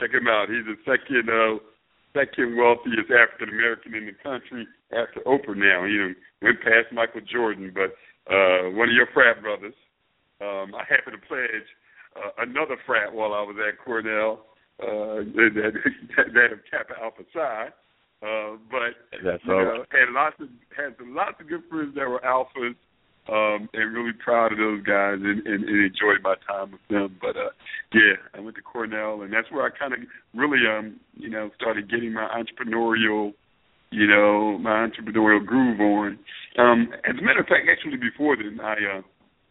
Check 0.00 0.10
him 0.12 0.28
out. 0.28 0.48
He's 0.48 0.64
the 0.64 0.76
second 0.84 1.28
uh, 1.28 1.58
second 2.16 2.56
wealthiest 2.56 3.12
African 3.12 3.52
American 3.52 3.94
in 3.94 4.06
the 4.06 4.16
country 4.22 4.66
after 4.92 5.20
Oprah. 5.26 5.56
Now, 5.56 5.84
you 5.84 5.98
know, 5.98 6.14
went 6.42 6.60
past 6.60 6.92
Michael 6.92 7.20
Jordan, 7.20 7.72
but 7.74 7.92
uh, 8.30 8.70
one 8.74 8.88
of 8.88 8.94
your 8.94 9.08
frat 9.14 9.42
brothers. 9.42 9.74
Um, 10.40 10.74
I 10.74 10.84
happened 10.88 11.16
to 11.20 11.26
pledge 11.26 11.68
uh, 12.16 12.30
another 12.38 12.76
frat 12.86 13.12
while 13.12 13.32
I 13.32 13.42
was 13.42 13.56
at 13.56 13.78
Cornell, 13.82 14.46
uh, 14.82 15.24
that, 15.36 15.50
that, 15.54 16.26
that 16.34 16.52
of 16.52 16.60
Kappa 16.70 16.94
Alpha 17.00 17.22
Psi. 17.32 17.68
Uh, 18.22 18.56
but 18.70 18.96
That's 19.24 19.44
you 19.44 19.52
know, 19.52 19.84
had 19.90 20.12
lots 20.12 20.36
of 20.40 20.48
had 20.74 20.96
some 20.98 21.14
lots 21.14 21.36
of 21.40 21.48
good 21.48 21.62
friends 21.68 21.94
that 21.94 22.08
were 22.08 22.20
alphas, 22.24 22.74
um, 23.28 23.68
and 23.74 23.94
really 23.94 24.12
proud 24.24 24.52
of 24.52 24.58
those 24.58 24.82
guys 24.84 25.18
and, 25.20 25.46
and, 25.46 25.64
and 25.68 25.84
enjoyed 25.84 26.22
my 26.22 26.34
time 26.48 26.72
with 26.72 26.80
them. 26.88 27.16
But 27.20 27.36
uh, 27.36 27.52
yeah, 27.92 28.16
I 28.34 28.40
went 28.40 28.56
to 28.56 28.62
Cornell, 28.62 29.20
and 29.20 29.32
that's 29.32 29.50
where 29.50 29.66
I 29.66 29.70
kind 29.70 29.92
of 29.92 30.00
really 30.34 30.60
um, 30.66 30.96
you 31.14 31.28
know 31.28 31.50
started 31.60 31.90
getting 31.90 32.14
my 32.14 32.26
entrepreneurial 32.32 33.34
you 33.96 34.06
know, 34.06 34.58
my 34.58 34.86
entrepreneurial 34.86 35.44
groove 35.44 35.80
on. 35.80 36.18
Um, 36.58 36.92
as 37.08 37.16
a 37.18 37.24
matter 37.24 37.40
of 37.40 37.46
fact, 37.46 37.64
actually 37.64 37.96
before 37.96 38.36
then, 38.36 38.60
I, 38.60 38.98
uh, 38.98 39.02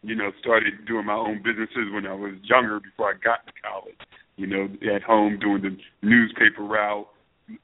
you 0.02 0.14
know, 0.14 0.30
started 0.38 0.86
doing 0.86 1.06
my 1.06 1.18
own 1.18 1.42
businesses 1.42 1.90
when 1.92 2.06
I 2.06 2.14
was 2.14 2.34
younger 2.44 2.78
before 2.78 3.10
I 3.10 3.14
got 3.18 3.44
to 3.48 3.52
college. 3.58 3.98
You 4.36 4.46
know, 4.46 4.68
at 4.94 5.02
home 5.02 5.40
doing 5.40 5.62
the 5.62 5.76
newspaper 6.06 6.62
route, 6.62 7.08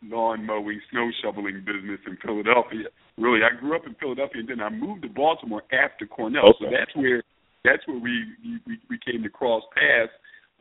lawn 0.02 0.44
mowing, 0.44 0.80
snow 0.90 1.08
shoveling 1.22 1.62
business 1.64 2.00
in 2.04 2.18
Philadelphia. 2.18 2.90
Really, 3.16 3.46
I 3.46 3.54
grew 3.60 3.76
up 3.76 3.86
in 3.86 3.94
Philadelphia, 3.94 4.40
and 4.40 4.48
then 4.48 4.60
I 4.60 4.70
moved 4.70 5.02
to 5.02 5.08
Baltimore 5.08 5.62
after 5.70 6.04
Cornell. 6.06 6.50
Okay. 6.50 6.64
So 6.64 6.66
that's 6.72 6.96
where 6.96 7.22
that's 7.62 7.86
where 7.86 8.00
we 8.00 8.24
we, 8.66 8.80
we 8.90 8.98
came 9.06 9.22
to 9.22 9.30
cross 9.30 9.62
paths 9.72 10.10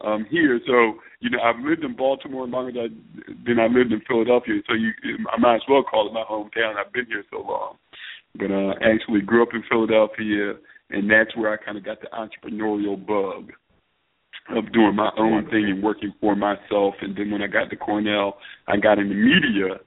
um, 0.03 0.25
here. 0.29 0.60
So 0.65 1.00
you 1.20 1.29
know, 1.29 1.39
I've 1.39 1.63
lived 1.63 1.84
in 1.84 1.96
Baltimore 1.96 2.48
longer 2.48 2.72
than 2.72 3.03
than 3.46 3.60
I 3.60 3.67
lived 3.67 3.91
in 3.91 4.01
Philadelphia. 4.08 4.62
So 4.67 4.74
you, 4.74 4.91
I 5.31 5.39
might 5.39 5.55
as 5.55 5.62
well 5.70 5.84
call 5.84 6.08
it 6.08 6.13
my 6.13 6.24
hometown. 6.29 6.75
I've 6.75 6.93
been 6.93 7.05
here 7.05 7.24
so 7.31 7.41
long. 7.41 7.77
But 8.36 8.51
uh, 8.51 8.74
actually 8.81 9.22
grew 9.22 9.43
up 9.43 9.53
in 9.53 9.63
Philadelphia, 9.70 10.53
and 10.89 11.10
that's 11.10 11.36
where 11.36 11.51
I 11.51 11.58
kind 11.58 11.77
of 11.77 11.84
got 11.84 12.00
the 12.01 12.08
entrepreneurial 12.08 12.96
bug 13.05 13.51
of 14.55 14.72
doing 14.74 14.96
my 14.96 15.12
own 15.17 15.50
thing 15.50 15.65
and 15.65 15.84
working 15.84 16.13
for 16.20 16.36
myself. 16.36 16.96
And 17.01 17.15
then 17.15 17.29
when 17.31 17.41
I 17.41 17.48
got 17.48 17.70
to 17.70 17.75
Cornell, 17.75 18.38
I 18.67 18.77
got 18.77 19.00
into 19.00 19.15
media 19.15 19.79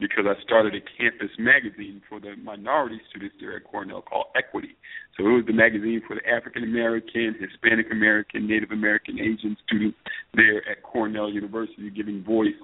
because 0.00 0.24
I 0.26 0.40
started 0.42 0.74
a 0.74 0.80
campus 0.98 1.30
magazine 1.38 2.02
for 2.08 2.20
the 2.20 2.34
minority 2.42 3.00
students 3.10 3.36
there 3.40 3.56
at 3.56 3.64
Cornell 3.64 4.02
called 4.02 4.26
Equity. 4.36 4.76
So 5.16 5.26
it 5.26 5.30
was 5.30 5.44
the 5.46 5.52
magazine 5.52 6.02
for 6.06 6.16
the 6.16 6.28
African 6.28 6.64
American, 6.64 7.36
Hispanic 7.38 7.92
American, 7.92 8.46
Native 8.46 8.72
American, 8.72 9.20
Asian 9.20 9.56
students 9.66 9.96
there 10.34 10.68
at 10.68 10.82
Cornell 10.82 11.30
University, 11.30 11.90
giving 11.90 12.24
voice 12.24 12.58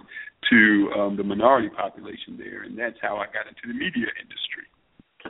to 0.50 0.90
um, 0.98 1.16
the 1.16 1.22
minority 1.22 1.68
population 1.68 2.36
there, 2.36 2.62
and 2.62 2.78
that's 2.78 2.96
how 3.00 3.16
I 3.16 3.26
got 3.26 3.46
into 3.46 3.66
the 3.66 3.74
media 3.74 4.06
industry. 4.20 4.66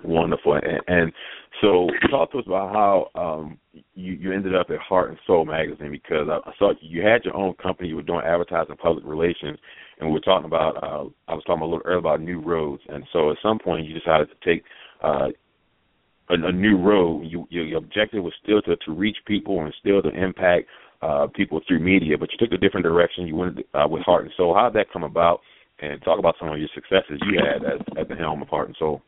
Wonderful. 0.04 0.54
And, 0.54 0.80
and 0.87 1.12
so 1.61 1.88
talk 2.11 2.33
to 2.33 2.38
us 2.38 2.45
about 2.47 2.73
how 2.73 3.21
um, 3.21 3.59
you, 3.95 4.12
you 4.14 4.33
ended 4.33 4.54
up 4.54 4.71
at 4.71 4.78
Heart 4.78 5.11
and 5.11 5.19
Soul 5.26 5.45
magazine 5.45 5.90
because 5.90 6.28
I, 6.30 6.49
I 6.49 6.52
saw 6.59 6.73
you 6.80 7.02
had 7.02 7.25
your 7.25 7.37
own 7.37 7.54
company, 7.54 7.88
you 7.88 7.97
were 7.97 8.02
doing 8.02 8.23
advertising, 8.25 8.76
public 8.76 9.04
relations, 9.04 9.59
and 10.00 10.09
we 10.09 10.14
were 10.14 10.21
talking 10.21 10.47
about 10.47 10.76
uh, 10.83 11.04
I 11.28 11.35
was 11.35 11.45
talking 11.47 11.62
a 11.62 11.66
little 11.66 11.83
earlier 11.85 11.99
about 11.99 12.21
new 12.21 12.40
roads, 12.40 12.83
and 12.88 13.04
so 13.12 13.30
at 13.30 13.37
some 13.42 13.59
point 13.59 13.87
you 13.87 13.95
decided 13.95 14.28
to 14.28 14.49
take 14.49 14.64
uh, 15.04 15.28
a, 16.30 16.35
a 16.49 16.52
new 16.52 16.78
road. 16.78 17.25
You, 17.26 17.47
your 17.50 17.78
objective 17.78 18.25
was 18.25 18.33
still 18.42 18.62
to, 18.62 18.76
to 18.76 18.92
reach 18.92 19.19
people 19.26 19.61
and 19.61 19.75
still 19.78 20.02
to 20.02 20.09
impact 20.09 20.66
uh, 21.02 21.26
people 21.35 21.61
through 21.66 21.80
media, 21.80 22.19
but 22.19 22.30
you 22.33 22.38
took 22.38 22.52
a 22.52 22.61
different 22.61 22.85
direction. 22.85 23.26
You 23.26 23.37
went 23.37 23.59
uh, 23.75 23.87
with 23.88 24.02
Heart 24.02 24.25
and 24.25 24.33
Soul. 24.37 24.54
How 24.54 24.69
did 24.69 24.78
that 24.78 24.92
come 24.92 25.04
about? 25.04 25.40
And 25.83 26.00
talk 26.02 26.19
about 26.19 26.35
some 26.38 26.50
of 26.50 26.59
your 26.59 26.69
successes 26.75 27.19
you 27.23 27.40
had 27.40 27.64
at 27.99 28.09
the 28.09 28.14
helm 28.14 28.42
of 28.42 28.49
Heart 28.49 28.69
and 28.69 28.76
Soul. 28.78 29.00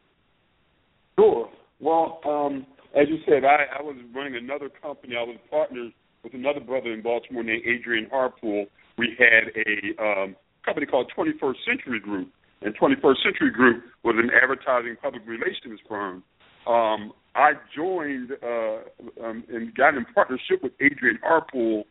Sure. 1.19 1.51
Well, 1.81 2.21
um, 2.25 2.67
as 2.99 3.09
you 3.09 3.19
said, 3.27 3.45
I, 3.45 3.79
I 3.79 3.83
was 3.83 3.97
running 4.15 4.37
another 4.37 4.71
company. 4.71 5.15
I 5.17 5.23
was 5.23 5.37
partners 5.51 5.93
with 6.25 6.33
another 6.33 6.61
brother 6.61 6.93
in 6.93 7.03
Baltimore 7.03 7.43
named 7.43 7.63
Adrian 7.67 8.09
Harpool. 8.11 8.65
We 8.97 9.11
had 9.19 9.53
a 9.55 10.03
um, 10.03 10.37
company 10.65 10.87
called 10.87 11.11
21st 11.17 11.57
Century 11.67 12.01
Group, 12.01 12.29
and 12.63 12.77
21st 12.77 13.23
Century 13.23 13.51
Group 13.51 13.85
was 14.05 14.17
an 14.19 14.31
advertising 14.31 14.97
public 15.01 15.23
relations 15.27 15.81
firm. 15.89 16.23
Um, 16.67 17.13
I 17.35 17.53
joined 17.75 18.33
uh, 18.43 19.25
um, 19.25 19.45
and 19.49 19.75
got 19.75 19.95
in 19.95 20.05
partnership 20.15 20.63
with 20.63 20.73
Adrian 20.81 21.19
Harpool 21.25 21.85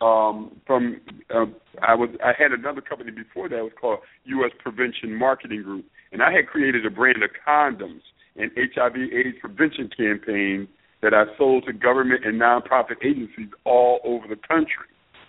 um, 0.00 0.60
from 0.66 1.00
uh, 1.34 1.46
I 1.82 1.94
was 1.94 2.10
I 2.22 2.32
had 2.36 2.52
another 2.52 2.80
company 2.80 3.10
before 3.10 3.48
that 3.48 3.56
was 3.56 3.72
called 3.80 4.00
U.S. 4.24 4.50
Prevention 4.58 5.14
Marketing 5.14 5.62
Group, 5.62 5.86
and 6.12 6.22
I 6.22 6.32
had 6.32 6.48
created 6.48 6.84
a 6.84 6.90
brand 6.90 7.22
of 7.22 7.30
condoms 7.46 8.02
and 8.36 8.50
HIV/AIDS 8.56 9.38
prevention 9.40 9.88
campaign 9.96 10.68
that 11.02 11.14
I 11.14 11.24
sold 11.38 11.64
to 11.66 11.72
government 11.72 12.24
and 12.24 12.40
nonprofit 12.40 13.04
agencies 13.04 13.48
all 13.64 14.00
over 14.04 14.26
the 14.26 14.36
country. 14.36 14.88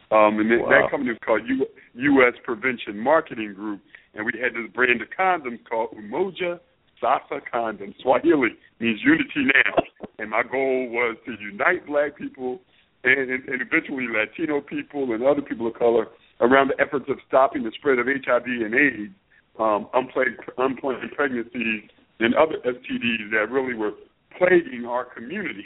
Um, 0.10 0.40
and 0.40 0.62
wow. 0.62 0.70
that 0.70 0.92
company 0.92 1.12
was 1.12 1.20
called 1.26 1.42
U- 1.48 1.68
U.S. 1.96 2.34
Prevention 2.44 2.98
Marketing 2.98 3.54
Group, 3.54 3.82
and 4.14 4.26
we 4.26 4.32
had 4.40 4.54
this 4.54 4.72
brand 4.74 5.02
of 5.02 5.10
condoms 5.10 5.60
called 5.70 5.90
Umoja 5.98 6.60
Sasa 7.02 7.42
Condoms. 7.54 7.96
Swahili 8.02 8.56
means 8.80 9.02
unity 9.04 9.52
now, 9.54 9.84
and 10.20 10.30
my 10.30 10.44
goal 10.44 10.88
was 10.90 11.18
to 11.26 11.34
unite 11.42 11.86
Black 11.86 12.18
people 12.18 12.62
and, 13.04 13.30
and, 13.30 13.50
and 13.50 13.62
eventually 13.62 14.08
Latino 14.08 14.62
people 14.62 15.14
and 15.14 15.24
other 15.24 15.42
people 15.42 15.68
of 15.68 15.74
color 15.74 16.08
around 16.40 16.70
the 16.70 16.82
efforts 16.82 17.06
of 17.10 17.18
stopping 17.28 17.64
the 17.64 17.72
spread 17.78 18.00
of 18.00 18.08
HIV 18.08 18.46
and 18.46 18.74
AIDS, 18.74 19.14
um, 19.60 19.88
unplanned, 19.94 20.38
unplanned 20.58 21.12
pregnancies, 21.16 21.90
and 22.20 22.34
other 22.36 22.56
STDs 22.66 23.32
that 23.32 23.52
really 23.52 23.74
were 23.74 23.92
plaguing 24.38 24.86
our 24.86 25.06
community. 25.06 25.66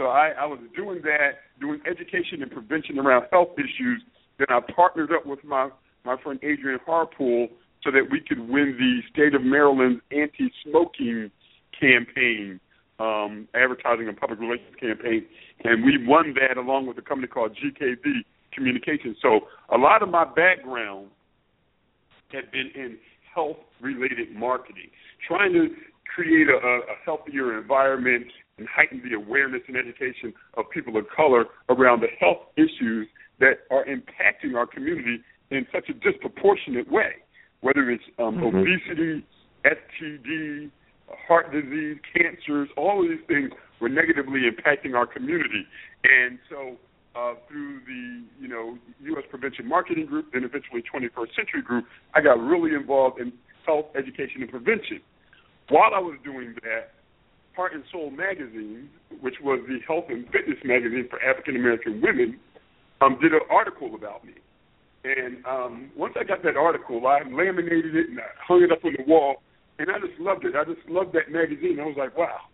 So 0.00 0.06
I, 0.06 0.30
I 0.40 0.46
was 0.46 0.58
doing 0.74 1.02
that, 1.02 1.44
doing 1.60 1.78
education 1.84 2.40
and 2.40 2.50
prevention 2.50 2.98
around 2.98 3.26
health 3.30 3.50
issues. 3.58 4.02
Then 4.38 4.46
I 4.48 4.60
partnered 4.74 5.12
up 5.12 5.26
with 5.26 5.44
my 5.44 5.68
my 6.06 6.16
friend 6.22 6.40
Adrian 6.42 6.80
Harpool 6.88 7.48
so 7.84 7.90
that 7.90 8.08
we 8.10 8.22
could 8.26 8.40
win 8.48 8.74
the 8.78 9.00
state 9.12 9.34
of 9.34 9.42
Maryland's 9.42 10.00
anti-smoking 10.10 11.30
campaign, 11.78 12.58
um, 12.98 13.46
advertising 13.54 14.08
and 14.08 14.16
public 14.16 14.40
relations 14.40 14.74
campaign, 14.80 15.26
and 15.64 15.84
we 15.84 15.98
won 16.06 16.34
that 16.40 16.56
along 16.56 16.86
with 16.86 16.96
a 16.96 17.02
company 17.02 17.28
called 17.28 17.54
GKV 17.62 18.24
Communications. 18.54 19.18
So 19.20 19.40
a 19.70 19.76
lot 19.76 20.02
of 20.02 20.08
my 20.08 20.24
background 20.24 21.08
had 22.32 22.50
been 22.50 22.70
in 22.74 22.96
health-related 23.34 24.34
marketing, 24.34 24.88
trying 25.28 25.52
to 25.52 25.68
create 26.14 26.48
a, 26.48 26.56
a 26.56 26.80
healthier 27.04 27.60
environment 27.60 28.26
and 28.60 28.68
heighten 28.68 29.02
the 29.02 29.16
awareness 29.16 29.62
and 29.66 29.76
education 29.76 30.32
of 30.54 30.68
people 30.70 30.96
of 30.96 31.06
color 31.14 31.46
around 31.68 32.00
the 32.00 32.12
health 32.20 32.46
issues 32.56 33.08
that 33.40 33.64
are 33.70 33.84
impacting 33.86 34.54
our 34.54 34.66
community 34.66 35.18
in 35.50 35.66
such 35.72 35.88
a 35.88 35.94
disproportionate 35.94 36.90
way, 36.92 37.24
whether 37.62 37.90
it's 37.90 38.04
um, 38.18 38.36
mm-hmm. 38.36 38.56
obesity, 38.56 39.26
STD, 39.64 40.70
heart 41.26 41.50
disease, 41.50 41.96
cancers, 42.14 42.68
all 42.76 43.02
of 43.02 43.08
these 43.08 43.26
things 43.26 43.50
were 43.80 43.88
negatively 43.88 44.42
impacting 44.44 44.94
our 44.94 45.06
community. 45.06 45.66
And 46.04 46.38
so 46.48 46.76
uh, 47.16 47.34
through 47.48 47.80
the 47.86 48.22
you 48.40 48.48
know 48.48 48.78
U.S. 49.02 49.24
Prevention 49.28 49.66
Marketing 49.66 50.06
Group 50.06 50.26
and 50.34 50.44
eventually 50.44 50.82
21st 50.82 51.34
Century 51.34 51.62
Group, 51.64 51.86
I 52.14 52.20
got 52.20 52.38
really 52.38 52.74
involved 52.74 53.20
in 53.20 53.32
health 53.66 53.86
education 53.96 54.42
and 54.42 54.50
prevention. 54.50 55.00
While 55.68 55.90
I 55.94 55.98
was 55.98 56.18
doing 56.24 56.54
that, 56.62 56.99
Heart 57.60 57.74
and 57.74 57.84
Soul 57.92 58.10
magazine, 58.10 58.88
which 59.20 59.34
was 59.42 59.60
the 59.68 59.80
health 59.86 60.06
and 60.08 60.24
fitness 60.32 60.56
magazine 60.64 61.06
for 61.10 61.20
African 61.22 61.56
American 61.56 62.00
women, 62.00 62.40
um, 63.02 63.18
did 63.20 63.34
an 63.34 63.44
article 63.50 63.94
about 63.94 64.24
me. 64.24 64.32
And 65.04 65.44
um, 65.44 65.90
once 65.94 66.14
I 66.18 66.24
got 66.24 66.42
that 66.42 66.56
article, 66.56 67.06
I 67.06 67.20
laminated 67.28 67.94
it 67.94 68.08
and 68.08 68.18
I 68.18 68.32
hung 68.40 68.62
it 68.62 68.72
up 68.72 68.82
on 68.82 68.96
the 68.96 69.04
wall, 69.04 69.42
and 69.78 69.90
I 69.90 70.00
just 70.00 70.18
loved 70.18 70.46
it. 70.46 70.54
I 70.56 70.64
just 70.64 70.80
loved 70.88 71.12
that 71.12 71.30
magazine. 71.30 71.76
I 71.80 71.84
was 71.84 71.96
like, 71.98 72.16
wow, 72.16 72.48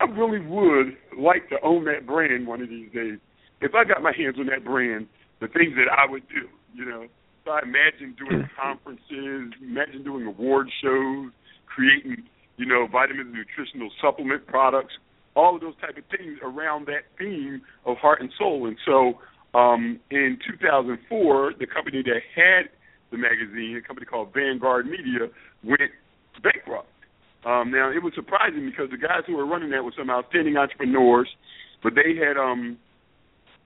I 0.00 0.06
really 0.06 0.40
would 0.44 0.98
like 1.16 1.48
to 1.50 1.62
own 1.62 1.84
that 1.84 2.04
brand 2.04 2.48
one 2.48 2.60
of 2.60 2.68
these 2.68 2.90
days. 2.90 3.22
If 3.60 3.76
I 3.76 3.84
got 3.84 4.02
my 4.02 4.10
hands 4.10 4.38
on 4.40 4.46
that 4.46 4.64
brand, 4.64 5.06
the 5.38 5.46
things 5.46 5.78
that 5.78 5.86
I 5.86 6.10
would 6.10 6.26
do, 6.26 6.50
you 6.74 6.84
know. 6.84 7.06
So 7.44 7.52
I 7.52 7.62
imagine 7.62 8.16
doing 8.18 8.50
conferences, 8.60 9.54
imagine 9.62 10.02
doing 10.02 10.26
award 10.26 10.66
shows, 10.82 11.30
creating, 11.66 12.26
you 12.58 12.66
know, 12.66 12.86
vitamin 12.90 13.32
nutritional 13.32 13.88
supplement 14.02 14.46
products, 14.46 14.94
all 15.34 15.54
of 15.54 15.60
those 15.60 15.74
type 15.80 15.96
of 15.96 16.04
things 16.10 16.38
around 16.42 16.86
that 16.86 17.06
theme 17.16 17.62
of 17.86 17.96
heart 17.96 18.20
and 18.20 18.30
soul. 18.38 18.66
And 18.66 18.76
so 18.84 19.14
um, 19.58 20.00
in 20.10 20.38
2004, 20.46 21.54
the 21.58 21.66
company 21.66 22.02
that 22.02 22.20
had 22.34 22.68
the 23.10 23.16
magazine, 23.16 23.80
a 23.82 23.86
company 23.86 24.04
called 24.04 24.34
Vanguard 24.34 24.86
Media, 24.86 25.30
went 25.62 25.80
bankrupt. 26.42 26.88
Um, 27.46 27.70
now 27.70 27.90
it 27.90 28.02
was 28.02 28.12
surprising 28.14 28.66
because 28.68 28.90
the 28.90 28.98
guys 28.98 29.22
who 29.26 29.36
were 29.36 29.46
running 29.46 29.70
that 29.70 29.84
were 29.84 29.94
some 29.96 30.10
outstanding 30.10 30.56
entrepreneurs, 30.56 31.28
but 31.82 31.94
they 31.94 32.18
had 32.18 32.36
um, 32.36 32.76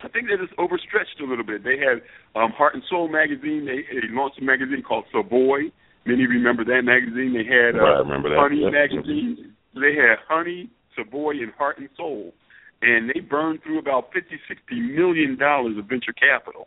I 0.04 0.08
think 0.08 0.28
they 0.28 0.36
just 0.36 0.52
overstretched 0.58 1.20
a 1.20 1.24
little 1.24 1.44
bit. 1.44 1.64
They 1.64 1.78
had 1.78 2.02
um, 2.34 2.50
Heart 2.50 2.74
and 2.74 2.82
Soul 2.90 3.08
magazine. 3.08 3.64
They, 3.64 3.86
they 3.88 4.08
launched 4.10 4.38
a 4.38 4.44
magazine 4.44 4.82
called 4.82 5.04
Savoy. 5.12 5.70
Many 6.04 6.26
remember 6.26 6.64
that 6.64 6.82
magazine. 6.82 7.32
They 7.32 7.46
had 7.46 7.76
uh, 7.76 7.84
right, 7.84 7.96
I 7.96 7.98
remember 8.00 8.30
that. 8.30 8.38
Honey 8.38 8.62
yep. 8.62 8.72
magazine. 8.72 9.54
They 9.74 9.94
had 9.94 10.18
Honey, 10.28 10.68
Savoy, 10.96 11.42
and 11.42 11.52
Heart 11.52 11.78
and 11.78 11.88
Soul 11.96 12.34
and 12.82 13.08
they 13.08 13.20
burned 13.20 13.62
through 13.62 13.78
about 13.78 14.12
fifty, 14.12 14.38
sixty 14.48 14.80
million 14.80 15.38
dollars 15.38 15.78
of 15.78 15.86
venture 15.86 16.12
capital, 16.12 16.66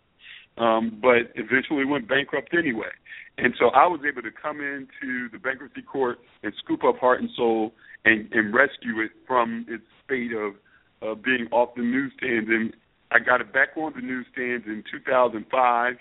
um, 0.58 0.98
but 1.02 1.36
eventually 1.36 1.86
went 1.86 2.08
bankrupt 2.08 2.56
anyway. 2.58 2.90
And 3.38 3.54
so 3.60 3.68
I 3.68 3.86
was 3.86 4.00
able 4.08 4.22
to 4.22 4.32
come 4.32 4.62
into 4.62 5.30
the 5.30 5.38
bankruptcy 5.38 5.82
court 5.82 6.20
and 6.42 6.54
scoop 6.64 6.86
up 6.86 6.98
Heart 6.98 7.20
and 7.22 7.30
Soul 7.36 7.74
and, 8.06 8.32
and 8.32 8.56
rescue 8.56 9.02
it 9.02 9.12
from 9.28 9.66
its 9.68 9.84
fate 10.08 10.32
of 10.32 10.54
uh, 11.02 11.16
being 11.16 11.48
off 11.52 11.76
the 11.76 11.82
newsstands. 11.82 12.50
And 12.50 12.74
I 13.12 13.20
got 13.20 13.42
it 13.42 13.52
back 13.52 13.76
on 13.76 13.92
the 13.94 14.02
newsstands 14.02 14.66
in 14.68 14.86
2005 14.90 15.96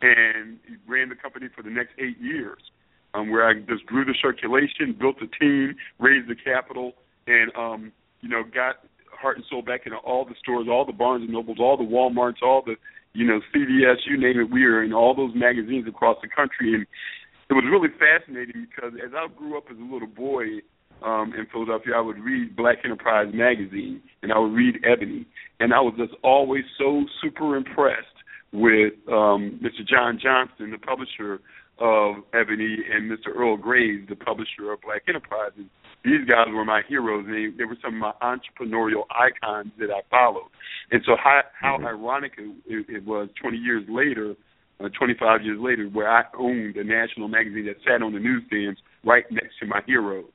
and 0.00 0.58
ran 0.88 1.10
the 1.10 1.14
company 1.14 1.48
for 1.54 1.62
the 1.62 1.68
next 1.68 1.90
eight 1.98 2.18
years, 2.18 2.62
um, 3.14 3.30
where 3.30 3.48
I 3.48 3.54
just 3.54 3.86
grew 3.86 4.04
the 4.04 4.14
circulation, 4.20 4.96
built 4.98 5.16
a 5.22 5.26
team, 5.38 5.76
raised 5.98 6.28
the 6.28 6.36
capital, 6.36 6.92
and 7.26 7.50
um, 7.56 7.92
you 8.20 8.28
know 8.28 8.42
got 8.42 8.76
heart 9.10 9.36
and 9.36 9.44
soul 9.50 9.62
back 9.62 9.82
into 9.86 9.98
all 9.98 10.24
the 10.24 10.34
stores, 10.38 10.66
all 10.70 10.84
the 10.84 10.92
Barnes 10.92 11.24
and 11.24 11.32
Nobles, 11.32 11.58
all 11.60 11.76
the 11.76 11.84
WalMarts, 11.84 12.42
all 12.42 12.62
the 12.64 12.76
you 13.14 13.26
know 13.26 13.40
CVS, 13.54 13.96
you 14.06 14.18
name 14.18 14.40
it. 14.40 14.50
We 14.50 14.64
are 14.64 14.82
in 14.82 14.92
all 14.92 15.14
those 15.14 15.32
magazines 15.34 15.86
across 15.88 16.18
the 16.22 16.28
country, 16.28 16.74
and 16.74 16.86
it 17.50 17.54
was 17.54 17.64
really 17.70 17.88
fascinating 17.98 18.66
because 18.68 18.92
as 19.04 19.12
I 19.14 19.26
grew 19.34 19.56
up 19.56 19.64
as 19.70 19.78
a 19.78 19.92
little 19.92 20.08
boy 20.08 20.60
um, 21.02 21.32
in 21.36 21.46
Philadelphia, 21.50 21.94
I 21.96 22.00
would 22.00 22.18
read 22.18 22.56
Black 22.56 22.78
Enterprise 22.84 23.28
magazine 23.32 24.02
and 24.22 24.32
I 24.32 24.38
would 24.38 24.52
read 24.52 24.76
Ebony, 24.84 25.26
and 25.60 25.72
I 25.72 25.80
was 25.80 25.94
just 25.96 26.12
always 26.22 26.64
so 26.76 27.04
super 27.22 27.56
impressed 27.56 28.06
with 28.52 28.94
um, 29.08 29.60
Mr. 29.62 29.86
John 29.86 30.18
Johnson, 30.22 30.70
the 30.70 30.78
publisher 30.78 31.40
of 31.80 32.16
Ebony, 32.34 32.78
and 32.92 33.10
Mr. 33.10 33.34
Earl 33.34 33.56
Graves, 33.56 34.08
the 34.08 34.16
publisher 34.16 34.72
of 34.72 34.80
Black 34.80 35.02
Enterprise. 35.08 35.52
And 35.56 35.68
these 36.04 36.26
guys 36.26 36.46
were 36.52 36.64
my 36.64 36.82
heroes. 36.88 37.26
They 37.26 37.56
they 37.56 37.64
were 37.64 37.76
some 37.82 37.94
of 37.94 38.00
my 38.00 38.12
entrepreneurial 38.22 39.04
icons 39.10 39.72
that 39.78 39.90
I 39.90 40.00
followed. 40.10 40.50
And 40.90 41.02
so 41.06 41.16
how 41.22 41.42
how 41.58 41.76
mm-hmm. 41.76 41.86
ironic 41.86 42.32
it, 42.38 42.86
it 42.88 43.04
was 43.04 43.28
20 43.40 43.56
years 43.56 43.84
later, 43.88 44.34
uh, 44.80 44.88
25 44.98 45.42
years 45.42 45.58
later, 45.60 45.86
where 45.86 46.10
I 46.10 46.24
owned 46.38 46.76
a 46.76 46.84
national 46.84 47.28
magazine 47.28 47.66
that 47.66 47.76
sat 47.86 48.02
on 48.02 48.12
the 48.12 48.20
newsstands 48.20 48.80
right 49.04 49.24
next 49.30 49.58
to 49.60 49.66
my 49.66 49.80
heroes. 49.86 50.30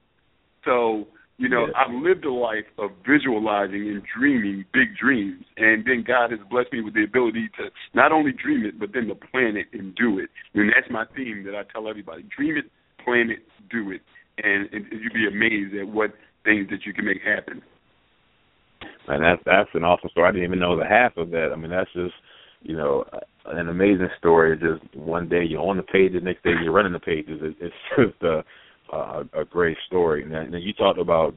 So 0.66 1.08
you 1.38 1.50
know, 1.50 1.66
yes. 1.66 1.76
I've 1.76 1.94
lived 1.94 2.26
a 2.26 2.32
life 2.32 2.66
of 2.78 2.92
visualizing 3.08 3.90
and 3.90 4.04
dreaming 4.18 4.66
big 4.74 4.96
dreams, 4.96 5.44
and 5.58 5.84
then 5.86 6.04
God 6.06 6.32
has 6.32 6.40
blessed 6.50 6.72
me 6.72 6.82
with 6.82 6.94
the 6.94 7.04
ability 7.04 7.50
to 7.58 7.70
not 7.94 8.12
only 8.12 8.32
dream 8.32 8.66
it, 8.66 8.80
but 8.80 8.90
then 8.94 9.08
to 9.08 9.16
plan 9.16 9.58
it 9.58 9.68
and 9.74 9.96
do 9.96 10.20
it. 10.20 10.30
And 10.54 10.70
that's 10.70 10.92
my 10.92 11.06
theme 11.16 11.44
that 11.46 11.56
I 11.56 11.64
tell 11.72 11.90
everybody: 11.90 12.24
dream 12.36 12.58
it, 12.58 12.66
plan 13.04 13.30
it, 13.30 13.44
do 13.70 13.92
it 13.92 14.02
and, 14.38 14.70
and 14.72 14.86
you'd 14.92 15.14
be 15.14 15.28
amazed 15.28 15.76
at 15.76 15.88
what 15.88 16.12
things 16.44 16.68
that 16.70 16.86
you 16.86 16.94
can 16.94 17.06
make 17.06 17.22
happen. 17.22 17.62
And 19.08 19.24
that's 19.24 19.42
that's 19.46 19.70
an 19.74 19.84
awesome 19.84 20.10
story. 20.10 20.30
I 20.30 20.32
didn't 20.32 20.48
even 20.48 20.60
know 20.60 20.78
the 20.78 20.86
half 20.86 21.18
of 21.18 21.30
that. 21.32 21.50
I 21.54 21.56
mean, 21.58 21.72
that's 21.72 21.92
just 21.94 22.14
you 22.62 22.76
know 22.76 23.04
an 23.46 23.68
amazing 23.68 24.10
story. 24.18 24.58
Just 24.58 24.96
one 24.96 25.28
day 25.28 25.44
you're 25.48 25.62
on 25.62 25.78
the 25.78 25.84
page, 25.84 26.14
the 26.14 26.22
next 26.22 26.44
day 26.44 26.52
you're 26.64 26.74
running 26.74 26.94
the 26.94 27.00
pages. 27.00 27.40
It, 27.42 27.56
it's 27.60 27.76
just 27.98 28.22
a, 28.24 28.44
a 28.94 29.42
a 29.42 29.46
great 29.46 29.78
story. 29.88 30.26
Now, 30.26 30.44
now 30.44 30.58
you 30.58 30.74
talked 30.74 31.00
about 31.00 31.36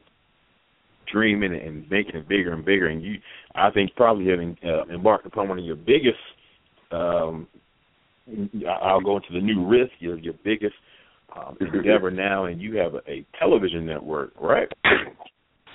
dreaming 1.10 1.54
and 1.54 1.88
making 1.90 2.16
it 2.16 2.28
bigger 2.28 2.52
and 2.52 2.64
bigger, 2.64 2.88
and 2.88 3.02
you 3.02 3.16
I 3.54 3.70
think 3.70 3.94
probably 3.96 4.26
have 4.28 4.40
uh, 4.40 4.92
embarked 4.92 5.26
upon 5.26 5.48
one 5.48 5.58
of 5.58 5.64
your 5.64 5.76
biggest. 5.76 6.18
um 6.92 7.46
I'll 8.82 9.00
go 9.00 9.16
into 9.16 9.32
the 9.32 9.40
new 9.40 9.66
risk. 9.66 9.92
Your 10.00 10.18
your 10.18 10.34
biggest 10.44 10.74
um, 11.36 11.56
endeavor 11.74 12.10
now, 12.10 12.46
and 12.46 12.60
you 12.60 12.76
have 12.76 12.94
a, 12.94 13.10
a 13.10 13.26
television 13.38 13.86
network, 13.86 14.32
right? 14.40 14.68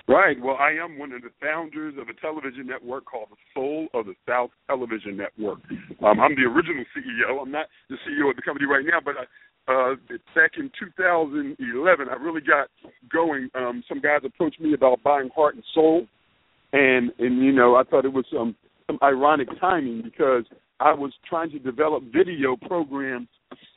Right. 0.08 0.36
Well, 0.42 0.58
I 0.60 0.72
am 0.72 0.98
one 0.98 1.14
of 1.14 1.22
the 1.22 1.32
founders 1.40 1.94
of 1.98 2.10
a 2.10 2.14
television 2.20 2.68
network 2.68 3.06
called 3.06 3.30
the 3.32 3.38
Soul 3.54 3.88
of 3.94 4.08
the 4.08 4.16
South 4.28 4.50
Television 4.68 5.16
Network. 5.16 5.60
Um, 6.04 6.20
I'm 6.20 6.36
the 6.36 6.44
original 6.44 6.84
CEO. 6.92 7.42
I'm 7.42 7.52
not 7.52 7.68
the 7.90 7.96
CEO 8.04 8.30
of 8.30 8.36
the 8.36 8.42
company 8.42 8.66
right 8.66 8.84
now, 8.84 9.00
but 9.04 9.16
I, 9.16 9.24
uh, 9.68 9.96
back 10.36 10.52
in 10.58 10.72
2011, 10.80 12.08
I 12.10 12.14
really 12.16 12.42
got 12.42 12.68
going. 13.12 13.50
Um, 13.56 13.84
some 13.88 14.02
guys 14.02 14.22
approached 14.26 14.60
me 14.60 14.74
about 14.74 15.04
buying 15.04 15.30
Heart 15.36 15.56
and 15.56 15.64
Soul, 15.74 16.06
and 16.74 17.12
and 17.20 17.44
you 17.44 17.52
know 17.52 17.76
I 17.76 17.84
thought 17.84 18.06
it 18.06 18.14
was 18.14 18.26
some 18.34 18.56
some 18.88 18.98
ironic 19.04 19.48
timing 19.60 20.02
because 20.04 20.46
I 20.80 20.94
was 20.94 21.14
trying 21.30 21.52
to 21.52 21.60
develop 21.60 22.04
video 22.12 22.56
programs 22.56 23.28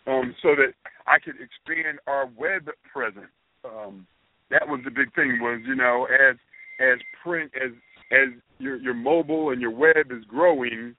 um, 0.07 0.35
so 0.43 0.55
that 0.57 0.73
I 1.07 1.19
could 1.19 1.35
expand 1.35 1.99
our 2.07 2.27
web 2.37 2.71
presence. 2.91 3.27
Um, 3.65 4.07
that 4.51 4.67
was 4.67 4.81
the 4.85 4.91
big 4.91 5.15
thing. 5.15 5.39
Was 5.41 5.61
you 5.67 5.75
know 5.75 6.07
as 6.07 6.37
as 6.81 6.99
print 7.23 7.53
as 7.63 7.73
as 8.11 8.33
your 8.59 8.77
your 8.77 8.95
mobile 8.95 9.51
and 9.51 9.61
your 9.61 9.71
web 9.71 10.11
is 10.11 10.25
growing, 10.29 10.97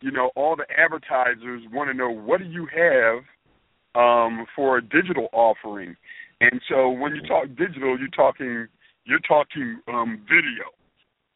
you 0.00 0.10
know 0.10 0.30
all 0.36 0.56
the 0.56 0.66
advertisers 0.76 1.62
want 1.70 1.90
to 1.90 1.94
know 1.94 2.10
what 2.10 2.40
do 2.40 2.46
you 2.46 2.66
have 2.74 3.24
um, 3.94 4.46
for 4.54 4.78
a 4.78 4.82
digital 4.82 5.28
offering. 5.32 5.96
And 6.40 6.60
so 6.68 6.90
when 6.90 7.14
you 7.14 7.22
talk 7.22 7.46
digital, 7.56 7.98
you're 7.98 8.08
talking 8.08 8.66
you're 9.04 9.20
talking 9.20 9.80
um, 9.88 10.20
video. 10.28 10.70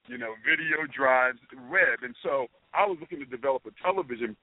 You 0.07 0.19
know, 0.19 0.35
video 0.45 0.87
drives 0.95 1.39
web. 1.71 1.99
And 2.03 2.15
so 2.23 2.47
I 2.75 2.87
was 2.87 2.99
looking 3.01 3.19
to 3.19 3.25
develop 3.25 3.63
a 3.67 3.83
television 3.83 4.37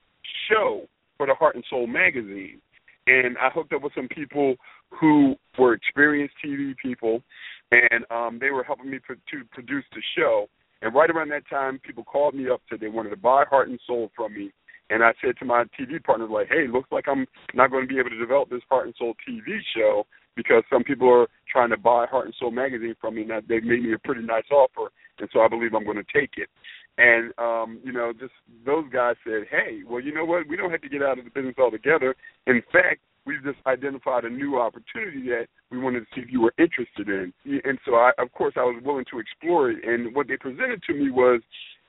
show 0.50 0.86
for 1.16 1.26
the 1.26 1.34
Heart 1.34 1.54
and 1.54 1.64
Soul 1.70 1.86
magazine 1.86 2.60
and 3.06 3.36
I 3.38 3.50
hooked 3.50 3.72
up 3.72 3.82
with 3.82 3.92
some 3.94 4.08
people 4.08 4.56
who 4.88 5.36
were 5.58 5.74
experienced 5.74 6.34
TV 6.44 6.74
people, 6.76 7.22
and 7.70 8.04
um, 8.10 8.38
they 8.40 8.50
were 8.50 8.64
helping 8.64 8.90
me 8.90 8.98
pro- 8.98 9.16
to 9.16 9.44
produce 9.50 9.84
the 9.92 10.02
show. 10.16 10.48
And 10.82 10.94
right 10.94 11.10
around 11.10 11.30
that 11.30 11.48
time, 11.48 11.80
people 11.82 12.04
called 12.04 12.34
me 12.34 12.48
up 12.48 12.60
said 12.68 12.80
they 12.80 12.88
wanted 12.88 13.10
to 13.10 13.16
buy 13.16 13.44
Heart 13.48 13.68
and 13.68 13.80
Soul 13.86 14.10
from 14.16 14.34
me. 14.34 14.52
And 14.90 15.02
I 15.02 15.12
said 15.24 15.36
to 15.38 15.44
my 15.44 15.64
TV 15.78 16.02
partner, 16.02 16.28
like, 16.28 16.48
hey, 16.48 16.66
looks 16.70 16.92
like 16.92 17.06
I'm 17.08 17.26
not 17.54 17.70
going 17.70 17.86
to 17.86 17.92
be 17.92 17.98
able 17.98 18.10
to 18.10 18.18
develop 18.18 18.50
this 18.50 18.62
Heart 18.68 18.86
and 18.86 18.94
Soul 18.98 19.14
TV 19.28 19.58
show 19.74 20.06
because 20.36 20.62
some 20.70 20.84
people 20.84 21.08
are 21.08 21.28
trying 21.50 21.70
to 21.70 21.76
buy 21.76 22.06
Heart 22.06 22.26
and 22.26 22.34
Soul 22.38 22.50
magazine 22.50 22.94
from 23.00 23.14
me, 23.14 23.22
and 23.22 23.30
they 23.48 23.60
made 23.60 23.82
me 23.82 23.94
a 23.94 23.98
pretty 23.98 24.22
nice 24.22 24.44
offer, 24.50 24.90
and 25.18 25.28
so 25.32 25.40
I 25.40 25.48
believe 25.48 25.74
I'm 25.74 25.84
going 25.84 25.96
to 25.96 26.12
take 26.12 26.32
it. 26.36 26.48
And 26.96 27.32
um, 27.38 27.80
you 27.82 27.92
know, 27.92 28.12
just 28.12 28.32
those 28.64 28.84
guys 28.92 29.16
said, 29.24 29.44
"Hey, 29.50 29.80
well, 29.86 30.00
you 30.00 30.14
know 30.14 30.24
what? 30.24 30.46
We 30.48 30.56
don't 30.56 30.70
have 30.70 30.82
to 30.82 30.88
get 30.88 31.02
out 31.02 31.18
of 31.18 31.24
the 31.24 31.30
business 31.30 31.56
altogether. 31.58 32.14
In 32.46 32.62
fact, 32.72 33.00
we've 33.26 33.42
just 33.42 33.58
identified 33.66 34.24
a 34.24 34.30
new 34.30 34.60
opportunity 34.60 35.22
that 35.30 35.46
we 35.70 35.78
wanted 35.78 36.00
to 36.00 36.06
see 36.14 36.20
if 36.20 36.30
you 36.30 36.40
were 36.40 36.54
interested 36.58 37.08
in." 37.08 37.32
And 37.64 37.78
so, 37.84 37.96
I, 37.96 38.12
of 38.18 38.30
course, 38.32 38.54
I 38.56 38.62
was 38.62 38.80
willing 38.84 39.06
to 39.10 39.18
explore 39.18 39.70
it. 39.70 39.84
And 39.84 40.14
what 40.14 40.28
they 40.28 40.36
presented 40.36 40.82
to 40.84 40.94
me 40.94 41.10
was, 41.10 41.40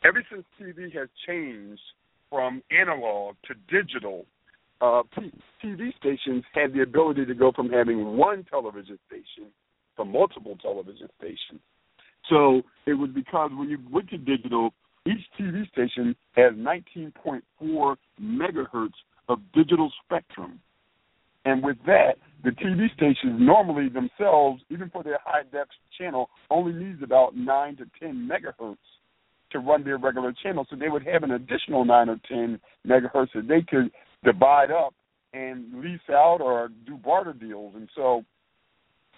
ever 0.03 0.23
since 0.31 0.43
TV 0.59 0.91
has 0.97 1.09
changed 1.27 1.81
from 2.35 2.61
analog 2.69 3.37
to 3.45 3.53
digital, 3.69 4.25
uh, 4.81 5.03
TV 5.63 5.95
stations 5.97 6.43
had 6.53 6.73
the 6.73 6.81
ability 6.81 7.25
to 7.25 7.33
go 7.33 7.53
from 7.55 7.69
having 7.69 8.17
one 8.17 8.43
television 8.49 8.99
station 9.07 9.49
to 9.95 10.03
multiple 10.03 10.57
television 10.61 11.07
stations. 11.17 11.61
So 12.29 12.61
it 12.85 12.95
was 12.95 13.09
because 13.15 13.51
when 13.53 13.69
you 13.69 13.77
went 13.89 14.09
to 14.09 14.17
digital, 14.17 14.71
each 15.05 15.23
TV 15.39 15.65
station 15.71 16.13
has 16.33 16.51
19.4 16.55 17.95
megahertz 18.21 18.89
of 19.29 19.39
digital 19.53 19.89
spectrum. 20.03 20.59
And 21.45 21.63
with 21.63 21.77
that, 21.85 22.15
the 22.43 22.49
TV 22.49 22.93
stations 22.95 23.39
normally 23.39 23.87
themselves, 23.87 24.61
even 24.69 24.89
for 24.89 25.03
their 25.03 25.19
high 25.23 25.43
def 25.53 25.67
channel, 25.97 26.29
only 26.49 26.73
needs 26.73 27.01
about 27.01 27.37
9 27.37 27.77
to 27.77 27.85
10 28.01 28.29
megahertz 28.29 28.75
to 29.55 29.59
run 29.59 29.83
their 29.83 29.97
regular 29.97 30.33
channel. 30.43 30.67
So 30.69 30.75
they 30.75 30.89
would 30.89 31.05
have 31.07 31.23
an 31.23 31.31
additional 31.31 31.85
9 31.85 32.09
or 32.09 32.19
10 32.27 32.59
megahertz 32.85 33.33
that 33.33 33.47
they 33.47 33.61
could 33.61 33.89
divide 34.23 34.69
up 34.71 34.93
and 35.33 35.81
lease 35.81 35.99
out 36.09 36.39
or 36.41 36.69
do 36.85 36.97
barter 36.97 37.33
deals. 37.33 37.73
And 37.75 37.89
so 37.95 38.23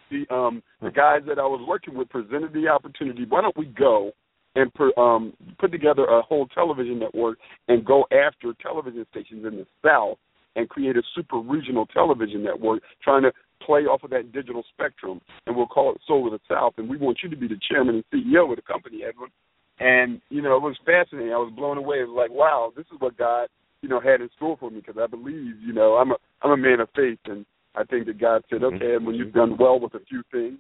the 0.10 0.34
um 0.34 0.63
the 0.82 0.91
guys 0.91 1.21
that 1.28 1.39
I 1.39 1.43
was 1.43 1.63
working 1.67 1.95
with 1.95 2.10
presented 2.10 2.54
the 2.54 2.67
opportunity. 2.67 3.26
Why 3.28 3.41
don't 3.41 3.58
we 3.58 3.65
go 3.65 4.12
and 4.56 4.73
per, 4.73 4.91
um 4.97 5.34
put 5.60 5.71
together 5.71 6.06
a 6.06 6.21
whole 6.21 6.47
television 6.47 7.00
network 7.00 7.39
and 7.67 7.84
go 7.84 8.06
after 8.12 8.54
television 8.62 9.06
stations 9.12 9.45
in 9.45 9.58
the 9.58 9.67
South 9.86 10.17
and 10.56 10.69
create 10.69 10.97
a 10.97 11.04
super 11.13 11.39
regional 11.39 11.86
television 11.88 12.43
network, 12.43 12.82
trying 13.04 13.23
to 13.23 13.32
play 13.63 13.82
off 13.82 14.04
of 14.04 14.10
that 14.12 14.32
digital 14.32 14.63
spectrum. 14.73 15.19
And 15.45 15.56
we'll 15.56 15.67
call 15.67 15.93
it 15.93 16.02
Soul 16.08 16.26
of 16.26 16.34
the 16.34 16.54
South. 16.54 16.73
And 16.78 16.89
we 16.89 16.97
want 16.97 17.19
you 17.23 17.30
to 17.30 17.36
be 17.36 17.47
the 17.47 17.60
chairman 17.69 17.95
and 17.95 18.23
CEO 18.26 18.50
of 18.50 18.56
the 18.56 18.62
company, 18.62 19.02
Edwin. 19.08 19.30
And 19.80 20.22
you 20.30 20.42
know, 20.42 20.56
it 20.56 20.62
was 20.62 20.78
fascinating. 20.86 21.34
I 21.34 21.38
was 21.38 21.54
blown 21.56 21.78
away. 21.78 21.98
It 21.98 22.08
was 22.10 22.18
like, 22.18 22.32
wow, 22.32 22.72
this 22.76 22.86
is 22.94 23.00
what 23.00 23.18
God, 23.18 23.48
you 23.82 23.90
know, 23.90 24.00
had 24.00 24.22
in 24.22 24.30
store 24.36 24.58
for 24.60 24.72
me 24.72 24.80
because 24.80 25.00
I 25.02 25.08
believe, 25.08 25.56
you 25.66 25.74
know, 25.74 25.96
I'm 25.96 26.12
a 26.12 26.16
I'm 26.42 26.52
a 26.52 26.58
man 26.58 26.80
of 26.80 26.90
faith, 26.96 27.20
and 27.26 27.46
I 27.76 27.84
think 27.84 28.08
that 28.08 28.20
God 28.20 28.44
said, 28.50 28.62
Mm-hmm. 28.62 28.76
okay, 28.76 29.06
when 29.06 29.16
you've 29.16 29.34
done 29.34 29.58
well 29.58 29.80
with 29.80 29.94
a 29.94 30.00
few 30.10 30.24
things, 30.32 30.58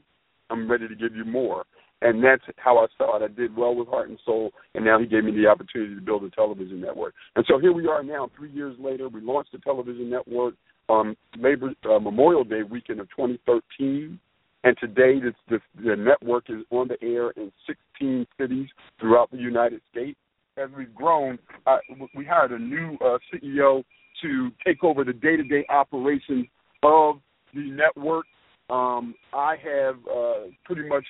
I'm 0.49 0.69
ready 0.69 0.87
to 0.87 0.95
give 0.95 1.15
you 1.15 1.25
more. 1.25 1.65
And 1.99 2.23
that's 2.23 2.43
how 2.57 2.77
I 2.77 2.85
saw 2.95 3.17
it. 3.17 3.23
I 3.23 3.33
did 3.33 3.57
well 3.57 3.73
with 3.73 3.87
Heart 3.87 4.09
and 4.09 4.19
Soul, 4.23 4.51
and 4.75 4.85
now 4.85 4.99
He 4.99 5.07
gave 5.07 5.23
me 5.23 5.31
the 5.31 5.47
opportunity 5.47 5.95
to 5.95 6.01
build 6.01 6.23
a 6.23 6.29
television 6.29 6.79
network. 6.79 7.15
And 7.35 7.43
so 7.47 7.57
here 7.57 7.73
we 7.73 7.87
are 7.87 8.03
now, 8.03 8.29
three 8.37 8.51
years 8.51 8.75
later. 8.79 9.09
We 9.09 9.19
launched 9.21 9.51
the 9.51 9.57
television 9.57 10.07
network 10.11 10.53
on 10.89 11.17
Labor 11.39 11.73
uh, 11.89 11.97
Memorial 11.99 12.43
Day 12.43 12.61
weekend 12.61 12.99
of 12.99 13.09
2013. 13.09 14.19
And 14.63 14.75
today, 14.79 15.19
this, 15.19 15.33
this, 15.49 15.61
the 15.83 15.95
network 15.95 16.49
is 16.49 16.63
on 16.71 16.87
the 16.87 17.01
air 17.01 17.31
in 17.31 17.51
16 17.67 18.25
cities 18.39 18.67
throughout 18.99 19.31
the 19.31 19.37
United 19.37 19.81
States. 19.91 20.17
As 20.57 20.69
we've 20.75 20.93
grown, 20.93 21.37
uh, 21.67 21.77
we 22.15 22.25
hired 22.25 22.51
a 22.51 22.59
new 22.59 22.97
uh, 23.05 23.19
CEO 23.31 23.83
to 24.23 24.49
take 24.65 24.83
over 24.83 25.03
the 25.03 25.13
day-to-day 25.13 25.65
operations 25.69 26.47
of 26.81 27.17
the 27.53 27.69
network. 27.69 28.25
Um, 28.69 29.13
I 29.33 29.55
have 29.63 29.95
uh, 30.11 30.49
pretty 30.65 30.87
much 30.89 31.05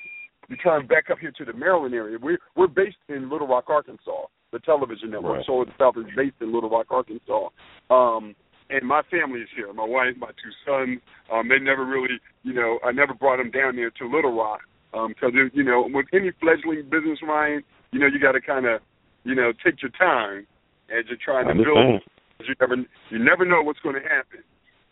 returned 0.50 0.88
back 0.90 1.10
up 1.10 1.18
here 1.20 1.32
to 1.38 1.46
the 1.46 1.54
Maryland 1.54 1.94
area. 1.96 2.18
We're 2.22 2.38
we're 2.56 2.68
based 2.68 2.98
in 3.10 3.30
Little 3.30 3.48
Rock, 3.48 3.66
Arkansas. 3.70 4.28
The 4.54 4.60
television 4.60 5.12
network, 5.12 5.38
Right. 5.38 5.46
Soul 5.46 5.66
the 5.66 5.72
South, 5.78 5.96
is 5.98 6.06
based 6.16 6.36
in 6.40 6.54
Little 6.54 6.70
Rock, 6.70 6.88
Arkansas. 6.90 7.50
Um, 7.90 8.34
and 8.69 8.88
my 8.88 9.01
family 9.10 9.41
is 9.41 9.49
here. 9.56 9.71
My 9.73 9.86
wife, 9.86 10.15
my 10.17 10.27
two 10.27 10.51
sons. 10.65 10.99
Um, 11.32 11.49
they 11.49 11.60
never 11.60 11.86
really, 11.86 12.19
you 12.43 12.53
know, 12.53 12.80
I 12.84 12.91
never 12.91 13.13
brought 13.13 13.38
them 13.38 13.51
down 13.51 13.75
there 13.75 13.91
to 13.91 14.06
Little 14.06 14.36
Rock 14.36 14.62
because 14.91 15.34
um, 15.34 15.51
you 15.53 15.63
know, 15.63 15.88
with 15.91 16.08
any 16.13 16.32
fledgling 16.39 16.84
business, 16.89 17.19
Ryan, 17.21 17.63
you 17.91 17.99
know, 17.99 18.08
you 18.08 18.19
got 18.19 18.34
to 18.34 18.41
kind 18.41 18.65
of, 18.65 18.82
you 19.23 19.36
know, 19.36 19.51
take 19.63 19.82
your 19.82 19.91
time 19.91 20.47
as 20.89 21.06
you're 21.08 21.19
trying 21.23 21.47
to 21.47 21.53
build 21.53 22.01
you 22.45 22.56
never 22.60 22.75
you 23.10 23.19
never 23.19 23.45
know 23.45 23.62
what's 23.62 23.80
going 23.80 23.95
to 23.95 24.01
happen. 24.01 24.43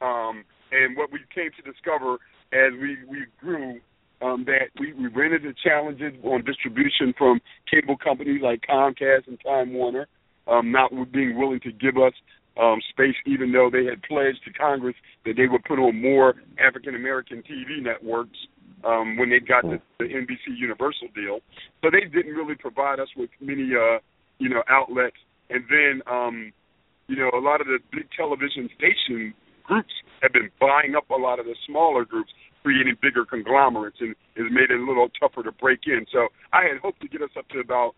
Um, 0.01 0.43
and 0.71 0.97
what 0.97 1.11
we 1.11 1.19
came 1.33 1.51
to 1.55 1.71
discover 1.71 2.15
as 2.53 2.73
we 2.79 2.97
we 3.07 3.25
grew 3.39 3.79
um, 4.21 4.45
that 4.45 4.69
we, 4.79 4.93
we 4.93 5.07
ran 5.07 5.33
into 5.33 5.53
challenges 5.63 6.13
on 6.23 6.43
distribution 6.43 7.13
from 7.17 7.39
cable 7.69 7.97
companies 7.97 8.41
like 8.41 8.61
Comcast 8.69 9.27
and 9.27 9.39
Time 9.45 9.73
Warner, 9.73 10.07
um, 10.47 10.71
not 10.71 10.91
being 11.11 11.37
willing 11.37 11.59
to 11.61 11.71
give 11.71 11.97
us 11.97 12.13
um, 12.61 12.79
space, 12.89 13.15
even 13.25 13.51
though 13.51 13.69
they 13.71 13.85
had 13.85 14.01
pledged 14.03 14.39
to 14.45 14.53
Congress 14.53 14.95
that 15.25 15.33
they 15.35 15.47
would 15.47 15.63
put 15.65 15.79
on 15.79 16.01
more 16.01 16.35
African 16.59 16.95
American 16.95 17.43
TV 17.43 17.81
networks 17.81 18.37
um, 18.85 19.17
when 19.17 19.29
they 19.29 19.39
got 19.39 19.63
the, 19.63 19.81
the 19.99 20.05
NBC 20.05 20.55
Universal 20.57 21.09
deal. 21.15 21.39
So 21.83 21.89
they 21.91 22.07
didn't 22.07 22.33
really 22.33 22.55
provide 22.55 22.99
us 22.99 23.09
with 23.17 23.29
many, 23.41 23.71
uh, 23.73 23.99
you 24.37 24.49
know, 24.49 24.63
outlets. 24.69 25.17
And 25.49 25.63
then, 25.69 26.01
um, 26.07 26.53
you 27.07 27.17
know, 27.17 27.29
a 27.33 27.41
lot 27.41 27.61
of 27.61 27.67
the 27.67 27.79
big 27.91 28.07
television 28.15 28.69
station 28.77 29.33
groups 29.63 29.93
have 30.21 30.33
been 30.33 30.49
buying 30.59 30.95
up 30.95 31.09
a 31.09 31.15
lot 31.15 31.39
of 31.39 31.45
the 31.45 31.55
smaller 31.67 32.05
groups, 32.05 32.31
creating 32.63 32.95
bigger 33.01 33.25
conglomerates, 33.25 33.97
and 33.99 34.15
has 34.37 34.47
made 34.51 34.69
it 34.69 34.79
a 34.79 34.85
little 34.85 35.09
tougher 35.19 35.43
to 35.43 35.51
break 35.51 35.81
in. 35.85 36.05
So 36.11 36.27
I 36.53 36.63
had 36.63 36.81
hoped 36.81 37.01
to 37.01 37.07
get 37.07 37.21
us 37.21 37.33
up 37.37 37.47
to 37.49 37.59
about, 37.59 37.93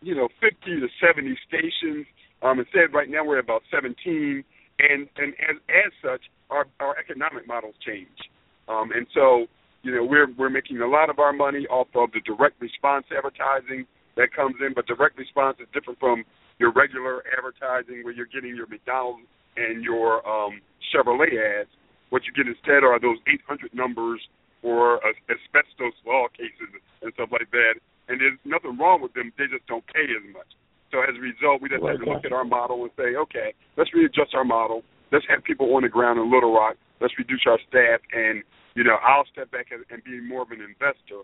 you 0.00 0.14
know, 0.14 0.28
50 0.40 0.80
to 0.80 0.88
70 1.00 1.38
stations. 1.46 2.06
Um, 2.42 2.60
instead, 2.60 2.92
right 2.92 3.08
now 3.08 3.24
we're 3.24 3.38
at 3.38 3.44
about 3.44 3.62
17, 3.70 4.44
and 4.78 5.08
and 5.16 5.34
as 5.42 5.56
as 5.68 5.92
such, 6.02 6.22
our 6.50 6.66
our 6.80 6.96
economic 6.98 7.46
models 7.46 7.74
change. 7.84 8.30
Um, 8.68 8.92
and 8.92 9.06
so, 9.14 9.46
you 9.82 9.94
know, 9.94 10.04
we're 10.04 10.30
we're 10.36 10.50
making 10.50 10.80
a 10.80 10.86
lot 10.86 11.10
of 11.10 11.18
our 11.18 11.32
money 11.32 11.66
off 11.66 11.88
of 11.94 12.12
the 12.12 12.20
direct 12.20 12.60
response 12.60 13.06
advertising 13.16 13.86
that 14.16 14.32
comes 14.34 14.56
in, 14.60 14.74
but 14.74 14.86
direct 14.86 15.18
response 15.18 15.56
is 15.60 15.66
different 15.72 15.98
from 15.98 16.24
your 16.58 16.72
regular 16.72 17.22
advertising 17.36 18.04
where 18.04 18.12
you're 18.12 18.26
getting 18.26 18.54
your 18.54 18.66
McDonald's 18.66 19.22
and 19.56 19.82
your 19.82 20.26
um, 20.28 20.60
Chevrolet 20.92 21.62
ads. 21.62 21.70
What 22.10 22.22
you 22.24 22.32
get 22.32 22.48
instead 22.50 22.84
are 22.84 22.98
those 22.98 23.18
800 23.26 23.74
numbers 23.74 24.20
for 24.62 24.96
uh, 25.04 25.12
asbestos 25.30 25.94
law 26.06 26.26
cases 26.36 26.72
and 27.02 27.12
stuff 27.14 27.30
like 27.30 27.50
that. 27.50 27.74
And 28.08 28.20
there's 28.20 28.38
nothing 28.44 28.78
wrong 28.78 29.02
with 29.02 29.12
them; 29.14 29.32
they 29.38 29.46
just 29.46 29.66
don't 29.66 29.84
pay 29.86 30.06
as 30.06 30.24
much. 30.32 30.48
So 30.90 31.00
as 31.04 31.12
a 31.16 31.20
result, 31.20 31.60
we 31.60 31.68
just 31.68 31.84
have 31.84 32.00
to 32.00 32.08
look 32.08 32.24
at 32.24 32.32
our 32.32 32.44
model 32.44 32.82
and 32.82 32.92
say, 32.96 33.16
okay, 33.16 33.52
let's 33.76 33.92
readjust 33.92 34.32
our 34.34 34.44
model. 34.44 34.82
Let's 35.12 35.24
have 35.28 35.44
people 35.44 35.74
on 35.76 35.82
the 35.82 35.88
ground 35.88 36.18
in 36.18 36.32
Little 36.32 36.52
Rock. 36.52 36.76
Let's 37.00 37.14
reduce 37.16 37.44
our 37.46 37.58
staff, 37.68 38.00
and 38.12 38.42
you 38.74 38.84
know, 38.84 38.96
I'll 39.02 39.26
step 39.32 39.50
back 39.50 39.68
and, 39.70 39.84
and 39.90 40.02
be 40.04 40.20
more 40.20 40.42
of 40.42 40.50
an 40.50 40.60
investor, 40.60 41.22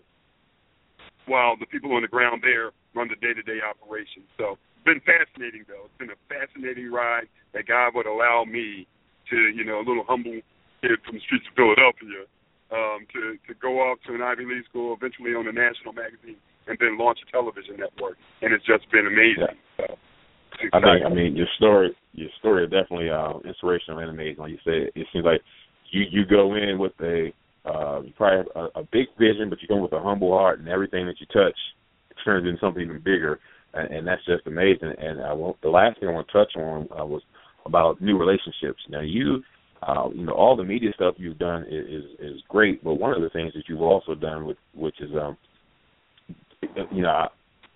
while 1.25 1.55
the 1.57 1.65
people 1.65 1.93
on 1.95 2.01
the 2.01 2.07
ground 2.07 2.41
there 2.43 2.71
run 2.93 3.07
the 3.09 3.15
day-to-day 3.17 3.59
operations. 3.63 4.27
So 4.37 4.57
it's 4.77 4.85
been 4.85 5.01
fascinating, 5.01 5.65
though. 5.67 5.89
It's 5.89 5.97
been 5.97 6.13
a 6.13 6.21
fascinating 6.29 6.91
ride 6.91 7.27
that 7.53 7.67
God 7.67 7.95
would 7.95 8.05
allow 8.05 8.45
me 8.45 8.87
to, 9.29 9.37
you 9.51 9.63
know, 9.63 9.79
a 9.81 9.85
little 9.85 10.05
humble 10.07 10.39
kid 10.81 10.97
from 11.03 11.17
the 11.17 11.23
streets 11.25 11.45
of 11.49 11.55
Philadelphia, 11.57 12.29
um, 12.71 13.09
to 13.13 13.37
to 13.47 13.53
go 13.57 13.81
off 13.81 13.97
to 14.05 14.13
an 14.13 14.21
Ivy 14.21 14.45
League 14.45 14.65
school, 14.69 14.93
eventually 14.93 15.33
on 15.33 15.47
a 15.47 15.53
national 15.53 15.93
magazine, 15.93 16.37
and 16.67 16.77
then 16.79 16.97
launch 16.97 17.19
a 17.27 17.31
television 17.31 17.77
network. 17.77 18.17
And 18.41 18.53
it's 18.53 18.65
just 18.65 18.89
been 18.91 19.07
amazing. 19.07 19.55
So, 19.77 19.97
I 20.73 20.79
think 20.79 21.05
I 21.05 21.09
mean 21.09 21.35
your 21.35 21.47
story 21.57 21.95
your 22.13 22.29
story 22.39 22.65
is 22.65 22.71
definitely 22.71 23.09
uh 23.09 23.39
inspirational 23.45 23.99
and 23.99 24.09
amazing. 24.09 24.39
Like 24.39 24.51
you 24.51 24.59
said, 24.63 24.91
it 24.95 25.07
seems 25.11 25.25
like 25.25 25.41
you 25.91 26.03
you 26.09 26.25
go 26.25 26.55
in 26.55 26.79
with 26.79 26.93
a 27.01 27.33
uh 27.65 28.01
you 28.01 28.13
probably 28.15 28.37
have 28.37 28.47
a, 28.55 28.79
a 28.79 28.83
big 28.83 29.07
vision, 29.19 29.49
but 29.49 29.61
you 29.61 29.67
go 29.67 29.75
in 29.77 29.83
with 29.83 29.93
a 29.93 30.01
humble 30.01 30.31
heart, 30.31 30.59
and 30.59 30.69
everything 30.69 31.05
that 31.07 31.19
you 31.19 31.27
touch 31.27 31.57
turns 32.23 32.47
into 32.47 32.59
something 32.59 32.81
even 32.81 32.97
bigger, 32.97 33.39
and, 33.73 33.91
and 33.91 34.07
that's 34.07 34.25
just 34.25 34.47
amazing. 34.47 34.93
And 34.97 35.21
I 35.21 35.33
want 35.33 35.61
the 35.61 35.69
last 35.69 35.99
thing 35.99 36.09
I 36.09 36.13
want 36.13 36.27
to 36.27 36.33
touch 36.33 36.55
on 36.55 36.87
uh, 36.97 37.05
was 37.05 37.21
about 37.65 38.01
new 38.01 38.17
relationships. 38.17 38.81
Now 38.89 39.01
you. 39.01 39.43
Uh, 39.83 40.09
you 40.15 40.25
know, 40.25 40.31
all 40.33 40.55
the 40.55 40.63
media 40.63 40.89
stuff 40.95 41.13
you've 41.17 41.37
done 41.37 41.63
is, 41.69 41.85
is 41.85 42.03
is 42.19 42.41
great, 42.47 42.83
but 42.83 42.95
one 42.95 43.13
of 43.13 43.21
the 43.21 43.29
things 43.29 43.53
that 43.53 43.63
you've 43.67 43.81
also 43.81 44.15
done, 44.15 44.45
with 44.45 44.57
which 44.73 44.99
is, 44.99 45.11
um, 45.21 45.37
you 46.91 47.01
know, 47.01 47.27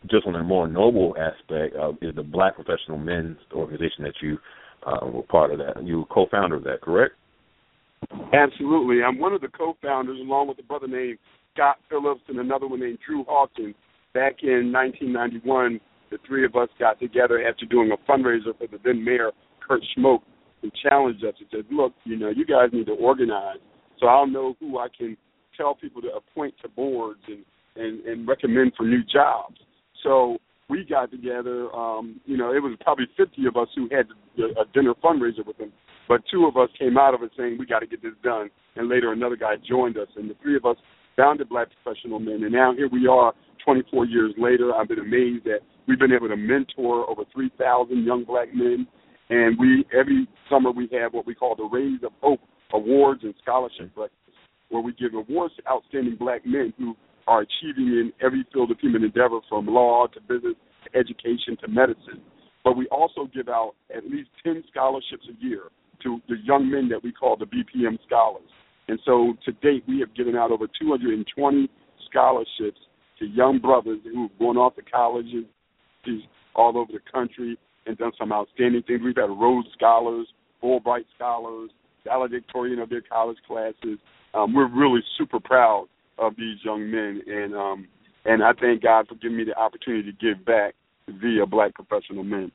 just 0.10 0.26
on 0.26 0.36
a 0.36 0.44
more 0.44 0.68
noble 0.68 1.16
aspect 1.18 1.76
uh, 1.76 1.92
is 2.02 2.16
the 2.16 2.24
Black 2.24 2.56
Professional 2.56 2.98
Men's 2.98 3.38
Organization 3.54 4.04
that 4.04 4.14
you 4.22 4.38
uh, 4.86 5.06
were 5.06 5.24
part 5.24 5.52
of 5.52 5.60
that. 5.60 5.84
You 5.86 6.00
were 6.00 6.06
co-founder 6.06 6.56
of 6.56 6.64
that, 6.64 6.82
correct? 6.82 7.16
Absolutely. 8.34 9.04
I'm 9.04 9.20
one 9.20 9.34
of 9.34 9.42
the 9.42 9.50
co-founders, 9.50 10.20
along 10.20 10.48
with 10.48 10.60
a 10.60 10.64
brother 10.64 10.88
named 10.88 11.18
Scott 11.54 11.78
Phillips 11.90 12.22
and 12.30 12.40
another 12.40 12.68
one 12.68 12.80
named 12.80 13.00
Drew 13.06 13.26
Hawkins. 13.28 13.76
Back 14.14 14.38
in 14.42 14.72
1991, 14.72 15.80
the 16.10 16.18
three 16.26 16.46
of 16.46 16.56
us 16.56 16.70
got 16.80 17.00
together 17.00 17.46
after 17.46 17.66
doing 17.66 17.92
a 17.92 18.12
fundraiser 18.12 18.58
for 18.58 18.68
the 18.72 18.80
then 18.84 19.04
mayor, 19.04 19.32
Kurt 19.68 19.82
Schmoke, 19.96 20.22
and 20.64 20.72
challenged 20.82 21.24
us 21.24 21.36
and 21.40 21.48
said, 21.52 21.66
look, 21.72 21.94
you 22.06 22.18
know, 22.18 22.30
you 22.30 22.46
guys 22.46 22.70
need 22.72 22.88
to 22.88 22.94
organize 22.94 23.60
so 24.00 24.08
I'll 24.08 24.28
know 24.28 24.56
who 24.60 24.80
I 24.80 24.88
can 24.96 25.18
tell 25.58 25.76
people 25.76 26.02
to 26.02 26.10
appoint 26.10 26.56
to 26.62 26.70
boards 26.70 27.20
and, 27.28 27.44
and, 27.80 28.06
and 28.06 28.28
recommend 28.28 28.74
for 28.76 28.84
new 28.84 29.04
jobs. 29.04 29.58
So 30.04 30.38
we 30.70 30.86
got 30.86 31.12
together. 31.12 31.74
Um, 31.74 32.22
you 32.26 32.38
know, 32.38 32.54
it 32.54 32.62
was 32.62 32.78
probably 32.82 33.08
50 33.18 33.46
of 33.48 33.58
us 33.58 33.68
who 33.76 33.90
had 33.92 34.08
a 34.38 34.66
dinner 34.74 34.94
fundraiser 35.04 35.46
with 35.46 35.58
them, 35.58 35.72
but 36.08 36.22
two 36.32 36.46
of 36.46 36.58
us 36.58 36.70
came 36.78 36.98
out 36.98 37.14
of 37.14 37.24
it 37.24 37.32
saying 37.38 37.58
we 37.60 37.66
got 37.66 37.80
to 37.80 37.88
get 37.88 38.02
this 38.02 38.14
done. 38.24 38.50
And 38.76 38.88
later, 38.88 39.12
another 39.12 39.36
guy 39.36 39.56
joined 39.68 39.98
us, 39.98 40.08
and 40.16 40.30
the 40.30 40.36
three 40.42 40.56
of 40.56 40.66
us 40.66 40.78
founded 41.18 41.50
Black 41.50 41.68
Professional 41.84 42.20
Men. 42.20 42.44
And 42.44 42.52
now 42.52 42.74
here 42.74 42.88
we 42.88 43.08
are, 43.08 43.34
24 43.66 44.06
years 44.06 44.34
later. 44.38 44.74
I've 44.74 44.88
been 44.88 45.00
amazed 45.00 45.46
that 45.46 45.60
we've 45.88 46.00
been 46.00 46.14
able 46.14 46.30
to 46.30 46.38
mentor 46.38 47.10
over 47.10 47.24
3,000 47.34 48.04
young 48.06 48.24
black 48.24 48.54
men. 48.54 48.88
And 49.30 49.60
we 49.60 49.86
every 49.98 50.28
summer 50.50 50.72
we 50.72 50.90
have 50.94 51.14
what 51.14 51.28
we 51.28 51.36
call 51.36 51.56
the 51.56 51.64
Rays 51.64 52.00
of 52.04 52.12
Hope 52.22 52.40
awards 52.74 53.22
and 53.24 53.34
scholarship 53.42 53.94
breakfast. 53.94 54.16
where 54.70 54.82
we 54.82 54.94
give 54.94 55.14
awards 55.14 55.56
to 55.58 55.68
outstanding 55.68 56.16
black 56.16 56.46
men 56.46 56.74
who 56.78 56.96
are 57.30 57.42
achieving 57.42 57.88
in 57.94 58.12
every 58.26 58.44
field 58.52 58.72
of 58.72 58.80
human 58.80 59.04
endeavor 59.04 59.40
from 59.48 59.68
law 59.68 60.08
to 60.08 60.20
business 60.22 60.56
to 60.84 61.00
education 61.00 61.56
to 61.62 61.68
medicine. 61.68 62.22
But 62.64 62.76
we 62.76 62.88
also 62.88 63.30
give 63.32 63.48
out 63.48 63.74
at 63.96 64.04
least 64.04 64.30
10 64.44 64.64
scholarships 64.72 65.28
a 65.30 65.46
year 65.46 65.66
to 66.04 66.20
the 66.28 66.38
young 66.44 66.70
men 66.70 66.90
that 66.90 67.04
we 67.04 67.12
call 67.12 67.38
the 67.38 67.46
BPM 67.46 68.00
scholars. 68.08 68.50
And 68.88 69.00
so 69.06 69.34
to 69.46 69.52
date, 69.52 69.84
we 69.88 70.00
have 70.00 70.16
given 70.16 70.36
out 70.36 70.52
over 70.52 70.66
220 70.66 71.70
scholarships 72.10 72.80
to 73.20 73.26
young 73.26 73.60
brothers 73.60 74.00
who've 74.04 74.32
gone 74.40 74.58
off 74.58 74.76
to 74.76 74.82
colleges 74.82 75.46
all 76.56 76.76
over 76.78 76.92
the 76.92 77.12
country 77.12 77.60
and 77.86 77.96
done 77.98 78.12
some 78.18 78.34
outstanding 78.34 78.82
things. 78.88 79.02
We've 79.04 79.16
had 79.16 79.30
Rhodes 79.30 79.68
Scholars, 79.78 80.28
Fulbright 80.64 81.06
Scholars, 81.16 81.70
valedictorian 82.04 82.80
of 82.80 82.90
their 82.90 83.02
college 83.02 83.38
classes. 83.48 84.00
Um, 84.34 84.56
we're 84.56 84.68
really 84.68 85.02
super 85.18 85.40
proud 85.40 85.88
of 86.20 86.36
these 86.38 86.58
young 86.64 86.90
men, 86.90 87.22
and 87.28 87.56
um, 87.56 87.88
and 88.26 88.44
I 88.44 88.52
thank 88.60 88.84
God 88.84 89.08
for 89.08 89.16
giving 89.16 89.38
me 89.38 89.44
the 89.46 89.58
opportunity 89.58 90.12
to 90.12 90.18
give 90.18 90.46
back 90.46 90.76
via 91.08 91.46
Black 91.46 91.74
professional 91.74 92.24
men. 92.24 92.52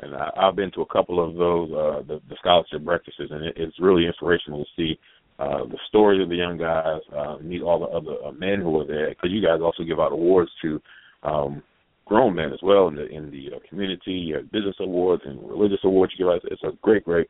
And 0.00 0.14
I, 0.14 0.30
I've 0.36 0.56
been 0.56 0.72
to 0.72 0.82
a 0.82 0.86
couple 0.86 1.24
of 1.24 1.36
those 1.36 1.70
uh, 1.70 2.02
the, 2.06 2.20
the 2.28 2.36
scholarship 2.38 2.84
breakfasts, 2.84 3.20
and 3.30 3.44
it, 3.44 3.54
it's 3.56 3.80
really 3.80 4.06
inspirational 4.06 4.64
to 4.64 4.70
see 4.76 4.98
uh, 5.38 5.64
the 5.64 5.78
stories 5.88 6.22
of 6.22 6.28
the 6.28 6.36
young 6.36 6.58
guys, 6.58 7.00
uh, 7.16 7.36
meet 7.42 7.62
all 7.62 7.80
the 7.80 7.86
other 7.86 8.24
uh, 8.24 8.32
men 8.32 8.60
who 8.60 8.80
are 8.80 8.86
there. 8.86 9.08
Because 9.10 9.30
you 9.30 9.42
guys 9.42 9.60
also 9.62 9.82
give 9.82 9.98
out 9.98 10.12
awards 10.12 10.50
to 10.62 10.80
um, 11.22 11.62
grown 12.06 12.34
men 12.34 12.52
as 12.52 12.60
well 12.62 12.88
in 12.88 12.96
the 12.96 13.06
in 13.06 13.30
the 13.30 13.56
uh, 13.56 13.58
community. 13.68 14.32
Have 14.34 14.52
business 14.52 14.76
awards 14.80 15.22
and 15.26 15.42
religious 15.48 15.80
awards. 15.84 16.12
You 16.16 16.24
give 16.24 16.34
out. 16.34 16.52
It's 16.52 16.62
a 16.62 16.76
great, 16.82 17.04
great 17.04 17.28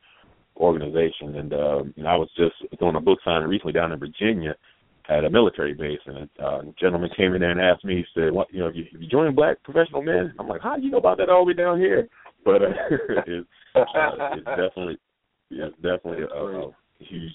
organization. 0.57 1.35
And 1.35 1.53
uh, 1.53 1.83
know, 1.97 2.09
I 2.09 2.15
was 2.15 2.29
just 2.37 2.55
doing 2.79 2.95
a 2.95 3.01
book 3.01 3.19
signing 3.23 3.47
recently 3.47 3.73
down 3.73 3.91
in 3.91 3.99
Virginia 3.99 4.55
at 5.09 5.23
a 5.23 5.29
military 5.29 5.73
base, 5.73 5.99
and 6.05 6.29
a 6.39 6.43
uh, 6.43 6.61
gentleman 6.79 7.09
came 7.15 7.33
in 7.35 7.41
there 7.41 7.51
and 7.51 7.61
asked 7.61 7.85
me, 7.85 7.97
he 7.97 8.05
said, 8.19 8.33
"What, 8.33 8.51
you 8.51 8.59
know, 8.59 8.67
if 8.67 8.75
you, 8.75 8.85
if 8.91 9.01
you 9.01 9.07
join 9.07 9.35
Black 9.35 9.61
Professional 9.63 10.01
Men?" 10.01 10.33
I'm 10.39 10.47
like, 10.47 10.61
"How 10.61 10.77
do 10.77 10.81
you 10.81 10.91
know 10.91 10.97
about 10.97 11.17
that 11.19 11.29
all 11.29 11.45
the 11.45 11.49
way 11.49 11.53
down 11.53 11.79
here?" 11.79 12.07
But 12.43 12.61
uh, 12.61 12.67
it's, 13.27 13.47
uh, 13.75 13.81
it's 14.33 14.45
definitely, 14.45 14.97
it's 15.51 15.75
definitely 15.75 16.23
a, 16.23 16.43
a 16.43 16.71
huge, 16.99 17.33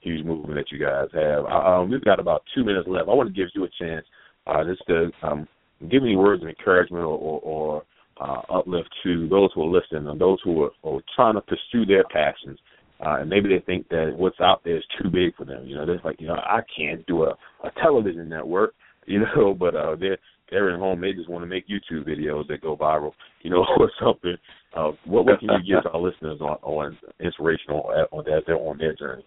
huge 0.00 0.24
movement 0.24 0.54
that 0.56 0.72
you 0.72 0.84
guys 0.84 1.08
have. 1.12 1.44
Uh, 1.44 1.80
um, 1.80 1.90
we've 1.90 2.04
got 2.04 2.18
about 2.18 2.42
two 2.54 2.64
minutes 2.64 2.88
left. 2.88 3.08
I 3.08 3.14
want 3.14 3.28
to 3.28 3.34
give 3.34 3.48
you 3.54 3.64
a 3.64 3.84
chance 3.84 4.04
uh, 4.46 4.64
just 4.64 4.82
to 4.88 5.10
um, 5.22 5.46
give 5.90 6.02
any 6.02 6.16
words 6.16 6.42
of 6.42 6.48
encouragement 6.48 7.04
or, 7.04 7.16
or, 7.16 7.40
or 7.40 7.82
uh, 8.20 8.42
uplift 8.50 8.88
to 9.02 9.28
those 9.28 9.50
who 9.54 9.62
are 9.62 9.80
listening 9.80 10.08
and 10.08 10.20
those 10.20 10.38
who 10.44 10.64
are, 10.64 10.70
are 10.84 11.00
trying 11.14 11.34
to 11.34 11.40
pursue 11.40 11.84
their 11.86 12.04
passions. 12.04 12.58
Uh, 13.04 13.20
and 13.20 13.28
maybe 13.28 13.48
they 13.48 13.62
think 13.64 13.88
that 13.88 14.14
what's 14.16 14.40
out 14.40 14.62
there 14.64 14.76
is 14.76 14.84
too 15.00 15.10
big 15.10 15.34
for 15.36 15.44
them. 15.44 15.66
You 15.66 15.76
know, 15.76 15.86
they're 15.86 16.00
like, 16.04 16.20
you 16.20 16.28
know, 16.28 16.34
I 16.34 16.60
can't 16.76 17.04
do 17.06 17.24
a, 17.24 17.30
a 17.64 17.70
television 17.82 18.28
network, 18.28 18.74
you 19.06 19.20
know, 19.20 19.54
but 19.54 19.74
uh, 19.74 19.96
they're 19.96 20.18
they're 20.50 20.72
at 20.72 20.78
home. 20.78 21.00
They 21.00 21.12
just 21.12 21.28
want 21.28 21.42
to 21.42 21.46
make 21.46 21.66
YouTube 21.68 22.06
videos 22.06 22.46
that 22.48 22.60
go 22.60 22.76
viral, 22.76 23.12
you 23.42 23.50
know, 23.50 23.64
or 23.78 23.90
something. 24.00 24.36
Uh, 24.74 24.92
what 25.04 25.26
what 25.26 25.40
can 25.40 25.48
you 25.64 25.74
give 25.74 25.92
our 25.92 26.00
listeners 26.00 26.40
on, 26.40 26.58
on 26.62 26.98
inspirational 27.20 28.06
on 28.12 28.24
that 28.24 28.42
they're 28.46 28.56
on 28.56 28.78
their 28.78 28.94
journey? 28.94 29.24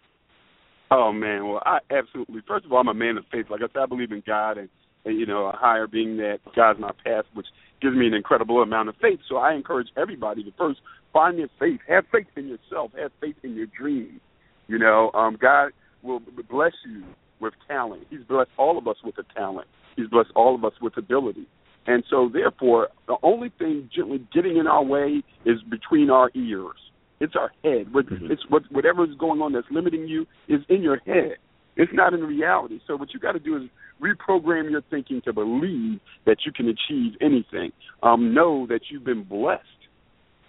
Oh 0.90 1.12
man, 1.12 1.48
well 1.48 1.62
I 1.66 1.80
absolutely. 1.92 2.42
First 2.48 2.66
of 2.66 2.72
all, 2.72 2.80
I'm 2.80 2.88
a 2.88 2.94
man 2.94 3.18
of 3.18 3.26
faith. 3.32 3.48
Like 3.50 3.62
I 3.62 3.68
said, 3.74 3.84
I 3.84 3.86
believe 3.86 4.12
in 4.12 4.24
God 4.26 4.58
and 4.58 4.70
you 5.14 5.26
know, 5.26 5.46
a 5.46 5.56
higher 5.56 5.88
being 5.88 6.18
that 6.18 6.40
guides 6.56 6.80
my 6.80 6.92
path, 7.04 7.26
which 7.34 7.48
gives 7.82 7.96
me 7.96 8.08
an 8.08 8.14
incredible 8.14 8.62
amount 8.62 8.90
of 8.90 8.96
faith. 9.02 9.20
So 9.30 9.38
I 9.38 9.54
encourage 9.54 9.88
everybody 9.96 10.44
to 10.44 10.52
first 10.58 10.80
find 11.14 11.38
your 11.38 11.50
faith, 11.60 11.80
have 11.88 12.06
faith 12.12 12.28
in 12.36 12.48
yourself, 12.48 12.92
have 13.00 13.12
faith 13.22 13.36
in 13.44 13.56
your 13.56 13.68
dreams. 13.68 14.20
You 14.68 14.80
know, 14.80 15.12
um, 15.14 15.38
God 15.40 15.72
will 16.04 16.22
bless 16.50 16.74
you 16.86 17.04
with 17.40 17.54
talent. 17.68 18.08
He's 18.10 18.24
blessed 18.28 18.50
all 18.58 18.78
of 18.78 18.88
us 18.88 18.98
with 19.04 19.16
a 19.18 19.34
talent. 19.34 19.68
He's 19.96 20.08
blessed 20.08 20.32
all 20.36 20.56
of 20.56 20.64
us 20.66 20.74
with 20.82 20.98
ability. 20.98 21.48
And 21.86 22.04
so, 22.10 22.30
therefore, 22.32 22.90
the 23.08 23.16
only 23.24 23.50
thing 23.58 23.90
gently 23.96 24.26
getting 24.34 24.58
in 24.58 24.68
our 24.68 24.84
way 24.84 25.24
is 25.46 25.62
between 25.70 26.10
our 26.10 26.30
ears. 26.36 26.76
It's 27.20 27.36
our 27.36 27.52
head. 27.64 27.88
Mm-hmm. 27.94 28.32
It's 28.32 28.44
what 28.50 28.64
whatever 28.72 29.04
is 29.04 29.16
going 29.18 29.42
on 29.42 29.54
that's 29.54 29.68
limiting 29.72 30.08
you 30.08 30.28
is 30.48 30.62
in 30.70 30.82
your 30.82 31.00
head. 31.06 31.38
It's 31.78 31.94
not 31.94 32.14
in 32.14 32.22
reality. 32.22 32.80
So 32.88 32.96
what 32.96 33.14
you 33.14 33.20
got 33.20 33.34
to 33.34 33.40
do 33.40 33.56
is 33.56 33.64
reprogram 34.02 34.70
your 34.70 34.82
thinking 34.90 35.22
to 35.26 35.34
believe 35.34 36.00
that 36.26 36.38
you 36.46 36.52
can 36.52 36.68
achieve 36.68 37.14
anything. 37.22 37.72
Um, 38.04 38.34
know 38.34 38.68
that 38.68 38.82
you've 38.90 39.04
been 39.04 39.24
blessed 39.24 39.64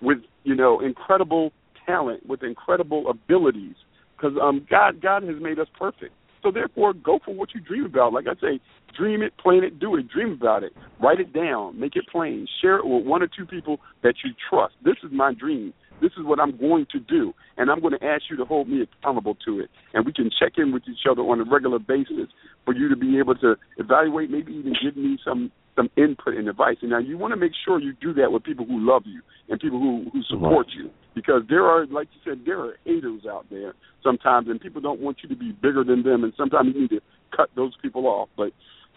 with 0.01 0.19
you 0.45 0.55
know 0.55 0.81
incredible 0.81 1.53
talent, 1.87 2.27
with 2.27 2.43
incredible 2.43 3.09
abilities, 3.09 3.77
because 4.17 4.37
um, 4.43 4.67
God 4.69 5.01
God 5.01 5.23
has 5.25 5.37
made 5.41 5.59
us 5.59 5.69
perfect. 5.79 6.13
So 6.43 6.51
therefore, 6.51 6.93
go 6.93 7.19
for 7.25 7.35
what 7.35 7.55
you 7.55 7.61
dream 7.61 7.85
about. 7.85 8.13
Like 8.13 8.27
I 8.29 8.35
say, 8.41 8.61
dream 8.97 9.23
it, 9.23 9.37
plan 9.39 9.65
it, 9.65 9.79
do 9.79 9.97
it. 9.97 10.09
Dream 10.09 10.33
about 10.33 10.63
it. 10.63 10.73
Write 11.03 11.21
it 11.21 11.33
down. 11.33 11.79
Make 11.79 11.97
it 11.97 12.05
plain. 12.11 12.47
Share 12.63 12.79
it 12.79 12.87
with 12.87 13.05
one 13.05 13.23
or 13.23 13.29
two 13.29 13.45
people 13.45 13.81
that 14.03 14.15
you 14.25 14.31
trust. 14.49 14.75
This 14.85 14.97
is 15.03 15.11
my 15.13 15.35
dream. 15.35 15.73
This 16.01 16.13
is 16.19 16.25
what 16.25 16.41
I'm 16.41 16.57
going 16.57 16.87
to 16.93 17.01
do, 17.01 17.35
and 17.57 17.71
I'm 17.71 17.81
going 17.81 17.99
to 17.99 18.05
ask 18.05 18.25
you 18.31 18.37
to 18.37 18.45
hold 18.45 18.69
me 18.69 18.83
accountable 18.83 19.37
to 19.47 19.61
it. 19.61 19.71
And 19.95 20.07
we 20.07 20.13
can 20.13 20.31
check 20.39 20.53
in 20.57 20.73
with 20.73 20.85
each 20.89 21.07
other 21.11 21.23
on 21.23 21.41
a 21.41 21.45
regular 21.45 21.79
basis 21.79 22.29
for 22.65 22.75
you 22.75 22.89
to 22.89 22.97
be 22.97 23.19
able 23.19 23.35
to 23.37 23.57
evaluate, 23.79 24.31
maybe 24.31 24.53
even 24.53 24.75
give 24.83 24.97
me 24.97 25.19
some 25.25 25.51
some 25.77 25.89
input 25.97 26.35
and 26.35 26.49
advice. 26.49 26.77
And 26.83 26.91
now 26.91 26.99
you 26.99 27.17
want 27.17 27.33
to 27.33 27.37
make 27.37 27.53
sure 27.65 27.81
you 27.81 27.93
do 28.01 28.13
that 28.15 28.33
with 28.33 28.43
people 28.43 28.67
who 28.67 28.79
love 28.81 29.03
you 29.07 29.23
and 29.49 29.61
people 29.61 29.79
who 29.79 30.11
who 30.13 30.23
support 30.25 30.67
you, 30.77 30.91
because 31.15 31.43
there 31.49 31.65
are, 31.65 31.87
like 31.87 32.09
you 32.13 32.21
said, 32.29 32.43
there 32.45 32.61
are 32.61 32.75
haters 32.85 33.23
out 33.31 33.47
there 33.51 33.75
sometimes, 34.03 34.49
and 34.49 34.61
people 34.61 34.81
don't 34.81 35.01
want 35.01 35.19
you 35.23 35.29
to 35.29 35.37
be 35.37 35.53
bigger 35.53 35.85
than 35.85 36.03
them, 36.03 36.25
and 36.25 36.33
sometimes 36.37 36.75
you 36.75 36.81
need 36.81 36.91
to 36.91 37.01
cut 37.37 37.49
those 37.55 37.73
people 37.81 38.07
off. 38.07 38.29
But 38.37 38.53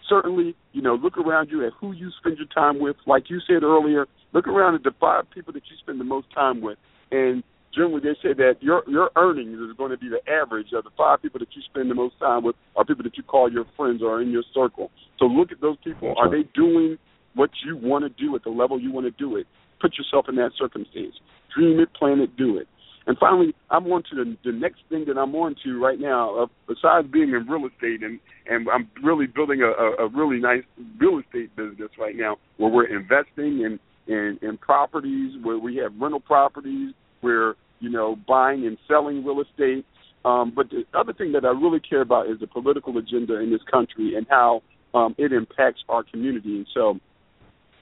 certainly, 0.08 0.56
you 0.72 0.82
know, 0.82 0.94
look 0.94 1.18
around 1.18 1.50
you 1.50 1.64
at 1.66 1.72
who 1.80 1.92
you 1.92 2.10
spend 2.18 2.38
your 2.38 2.48
time 2.48 2.80
with. 2.80 2.96
Like 3.06 3.30
you 3.30 3.40
said 3.46 3.62
earlier, 3.62 4.06
look 4.32 4.48
around 4.48 4.74
at 4.74 4.82
the 4.82 4.92
five 5.00 5.30
people 5.30 5.52
that 5.52 5.62
you 5.70 5.76
spend 5.80 6.00
the 6.00 6.04
most 6.04 6.26
time 6.34 6.60
with, 6.60 6.78
and 7.12 7.44
generally 7.74 8.00
they 8.00 8.16
say 8.22 8.34
that 8.34 8.56
your 8.60 8.82
your 8.88 9.10
earnings 9.16 9.58
is 9.58 9.76
going 9.76 9.90
to 9.90 9.98
be 9.98 10.08
the 10.08 10.20
average 10.30 10.72
of 10.74 10.84
the 10.84 10.90
five 10.96 11.22
people 11.22 11.38
that 11.38 11.48
you 11.54 11.62
spend 11.62 11.90
the 11.90 11.94
most 11.94 12.18
time 12.18 12.42
with, 12.42 12.56
are 12.76 12.84
people 12.84 13.04
that 13.04 13.16
you 13.16 13.22
call 13.22 13.50
your 13.50 13.64
friends 13.76 14.02
or 14.02 14.20
in 14.20 14.30
your 14.30 14.44
circle. 14.52 14.90
So 15.18 15.26
look 15.26 15.52
at 15.52 15.60
those 15.60 15.76
people. 15.84 16.14
Are 16.18 16.30
they 16.30 16.48
doing 16.54 16.98
what 17.34 17.50
you 17.64 17.76
want 17.76 18.04
to 18.04 18.24
do 18.24 18.34
at 18.34 18.44
the 18.44 18.50
level 18.50 18.80
you 18.80 18.92
want 18.92 19.06
to 19.06 19.12
do 19.12 19.36
it? 19.36 19.46
Put 19.80 19.96
yourself 19.96 20.26
in 20.28 20.36
that 20.36 20.50
circumstance. 20.58 21.14
Dream 21.56 21.80
it, 21.80 21.92
plan 21.94 22.20
it, 22.20 22.36
do 22.36 22.56
it. 22.56 22.68
And 23.06 23.18
finally, 23.18 23.54
I'm 23.70 23.86
on 23.86 24.04
to 24.10 24.14
the, 24.14 24.36
the 24.44 24.52
next 24.52 24.80
thing 24.88 25.04
that 25.08 25.18
I'm 25.18 25.34
on 25.34 25.56
to 25.64 25.80
right 25.80 25.98
now. 25.98 26.42
Uh, 26.42 26.46
besides 26.68 27.08
being 27.12 27.30
in 27.30 27.46
real 27.48 27.66
estate, 27.66 28.02
and 28.02 28.20
and 28.46 28.68
I'm 28.72 28.88
really 29.02 29.26
building 29.26 29.60
a, 29.62 29.70
a, 29.70 30.06
a 30.06 30.08
really 30.08 30.40
nice 30.40 30.62
real 30.98 31.18
estate 31.18 31.54
business 31.56 31.90
right 31.98 32.16
now, 32.16 32.36
where 32.58 32.70
we're 32.70 32.86
investing 32.86 33.62
in, 33.62 33.80
in 34.06 34.38
in 34.40 34.56
properties, 34.56 35.32
where 35.42 35.58
we 35.58 35.76
have 35.76 35.92
rental 36.00 36.20
properties, 36.20 36.94
where 37.22 37.54
you 37.80 37.90
know 37.90 38.16
buying 38.28 38.66
and 38.66 38.76
selling 38.86 39.24
real 39.24 39.40
estate. 39.40 39.84
Um, 40.24 40.52
but 40.54 40.70
the 40.70 40.84
other 40.94 41.12
thing 41.12 41.32
that 41.32 41.44
I 41.44 41.48
really 41.48 41.80
care 41.80 42.02
about 42.02 42.28
is 42.28 42.38
the 42.38 42.46
political 42.46 42.96
agenda 42.98 43.40
in 43.40 43.50
this 43.50 43.62
country 43.68 44.14
and 44.14 44.24
how 44.30 44.62
um, 44.94 45.16
it 45.18 45.32
impacts 45.32 45.80
our 45.88 46.04
community. 46.04 46.58
And 46.58 46.66
so, 46.72 47.00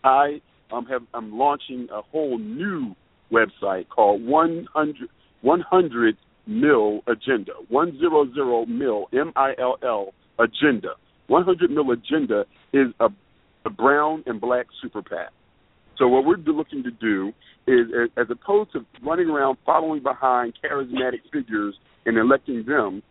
I 0.04 0.40
um, 0.72 0.86
have 0.86 1.02
I'm 1.12 1.36
launching 1.36 1.88
a 1.92 2.00
whole 2.00 2.38
new 2.38 2.94
website 3.30 3.88
called 3.88 4.24
100, 4.24 5.08
100 5.42 6.16
Mill 6.46 7.00
Agenda. 7.06 7.52
100 7.68 8.68
Mill, 8.68 9.06
M 9.12 9.32
I 9.36 9.52
L 9.58 9.76
L, 9.82 10.14
Agenda. 10.38 10.94
100 11.26 11.70
Mill 11.70 11.90
Agenda 11.92 12.44
is 12.72 12.88
a, 12.98 13.08
a 13.64 13.70
brown 13.70 14.24
and 14.26 14.40
black 14.40 14.66
super 14.82 15.02
PAC. 15.02 15.30
So 16.00 16.08
what 16.08 16.24
we're 16.24 16.36
looking 16.36 16.82
to 16.84 16.90
do 16.90 17.32
is, 17.66 17.88
as 18.16 18.26
opposed 18.30 18.72
to 18.72 18.86
running 19.04 19.28
around 19.28 19.58
following 19.66 20.02
behind 20.02 20.54
charismatic 20.64 21.20
figures 21.30 21.74
and 22.06 22.16
electing 22.16 22.64
them, 22.66 23.02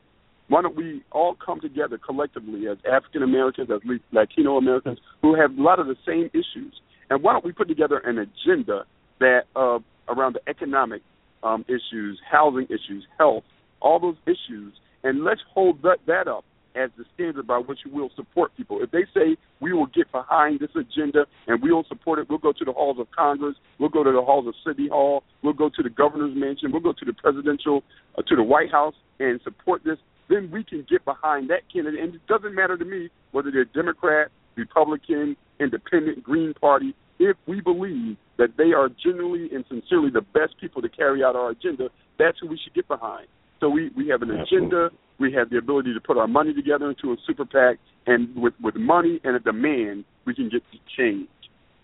why 0.48 0.64
don't 0.64 0.76
we 0.76 1.04
all 1.12 1.36
come 1.36 1.62
together 1.62 2.00
collectively 2.00 2.68
as 2.68 2.78
African 2.92 3.22
Americans, 3.22 3.70
as 3.72 3.82
Latino 4.12 4.58
Americans, 4.58 4.98
who 5.22 5.40
have 5.40 5.52
a 5.56 5.62
lot 5.62 5.80
of 5.80 5.86
the 5.86 5.96
same 6.04 6.32
issues, 6.34 6.74
and 7.12 7.22
why 7.22 7.34
don't 7.34 7.46
we 7.46 7.52
put 7.52 7.68
together 7.68 8.00
an 8.00 8.18
agenda 8.18 8.86
that 9.20 9.42
uh, 9.56 9.78
around 10.08 10.34
the 10.34 10.42
economic 10.50 11.04
um, 11.44 11.64
issues, 11.68 12.20
housing 12.30 12.66
issues, 12.66 13.06
health, 13.20 13.44
all 13.82 14.00
those 14.00 14.18
issues, 14.26 14.74
and 15.04 15.24
let's 15.24 15.42
hold 15.54 15.84
that, 15.84 16.00
that 16.08 16.28
up 16.28 16.44
as 16.76 16.90
the 16.98 17.06
standard 17.14 17.48
by 17.48 17.58
which 17.58 17.80
we 17.86 17.92
will 17.92 18.12
support 18.16 18.56
people. 18.56 18.82
If 18.82 18.92
they 18.92 19.06
say 19.14 19.38
we 19.60 19.74
will 19.74 19.88
get 19.88 20.12
behind 20.12 20.60
this 20.60 20.70
agenda 20.76 21.26
and 21.48 21.62
we 21.62 21.72
will 21.72 21.86
support 21.88 22.20
it, 22.20 22.30
we'll 22.30 22.40
go 22.40 22.54
to 22.54 22.66
the 22.66 22.72
halls 22.72 23.00
of 23.00 23.08
Congress, 23.12 23.56
we'll 23.80 23.90
go 23.90 24.04
to 24.04 24.12
the 24.12 24.22
halls 24.22 24.48
of 24.48 24.54
City 24.66 24.88
Hall, 24.88 25.24
we'll 25.44 25.54
go 25.54 25.70
to 25.70 25.84
the 25.84 25.90
governor's 25.90 26.36
mansion, 26.36 26.72
we'll 26.72 26.82
go 26.82 26.94
to 26.94 27.06
the 27.06 27.14
presidential, 27.14 27.84
uh, 28.18 28.22
to 28.28 28.36
the 28.36 28.44
White 28.44 28.72
House 28.72 28.96
and 29.20 29.40
support 29.44 29.84
this, 29.84 29.98
then 30.30 30.50
we 30.52 30.64
can 30.64 30.86
get 30.90 31.04
behind 31.06 31.50
that 31.50 31.62
candidate. 31.72 32.00
And 32.00 32.16
it 32.16 32.28
doesn't 32.28 32.54
matter 32.54 32.78
to 32.78 32.86
me 32.86 33.10
whether 33.32 33.52
they're 33.52 33.66
Democrat, 33.66 34.32
Republican, 34.56 35.36
Independent, 35.60 36.24
Green 36.24 36.54
Party. 36.54 36.96
If 37.20 37.36
we 37.48 37.60
believe 37.60 38.16
that 38.38 38.56
they 38.58 38.72
are 38.72 38.90
genuinely 39.04 39.54
and 39.54 39.66
sincerely 39.68 40.10
the 40.10 40.22
best 40.22 40.56
people 40.62 40.82
to 40.82 40.90
carry 40.90 41.24
out 41.24 41.36
our 41.36 41.50
agenda, 41.50 41.90
that's 42.18 42.38
who 42.40 42.48
we 42.48 42.60
should 42.64 42.74
get 42.74 42.88
behind. 42.88 43.28
So 43.60 43.70
we, 43.70 43.92
we 43.96 44.08
have 44.10 44.22
an 44.22 44.32
agenda. 44.32 44.90
We 45.20 45.34
have 45.34 45.50
the 45.50 45.58
ability 45.58 45.94
to 45.94 46.00
put 46.00 46.18
our 46.18 46.28
money 46.28 46.54
together 46.54 46.90
into 46.90 47.12
a 47.12 47.18
super 47.28 47.46
PAC, 47.46 47.78
and 48.08 48.34
with, 48.36 48.54
with 48.62 48.76
money 48.76 49.20
and 49.24 49.36
a 49.36 49.40
demand, 49.40 50.06
we 50.26 50.34
can 50.34 50.50
get 50.50 50.64
change. 50.98 51.28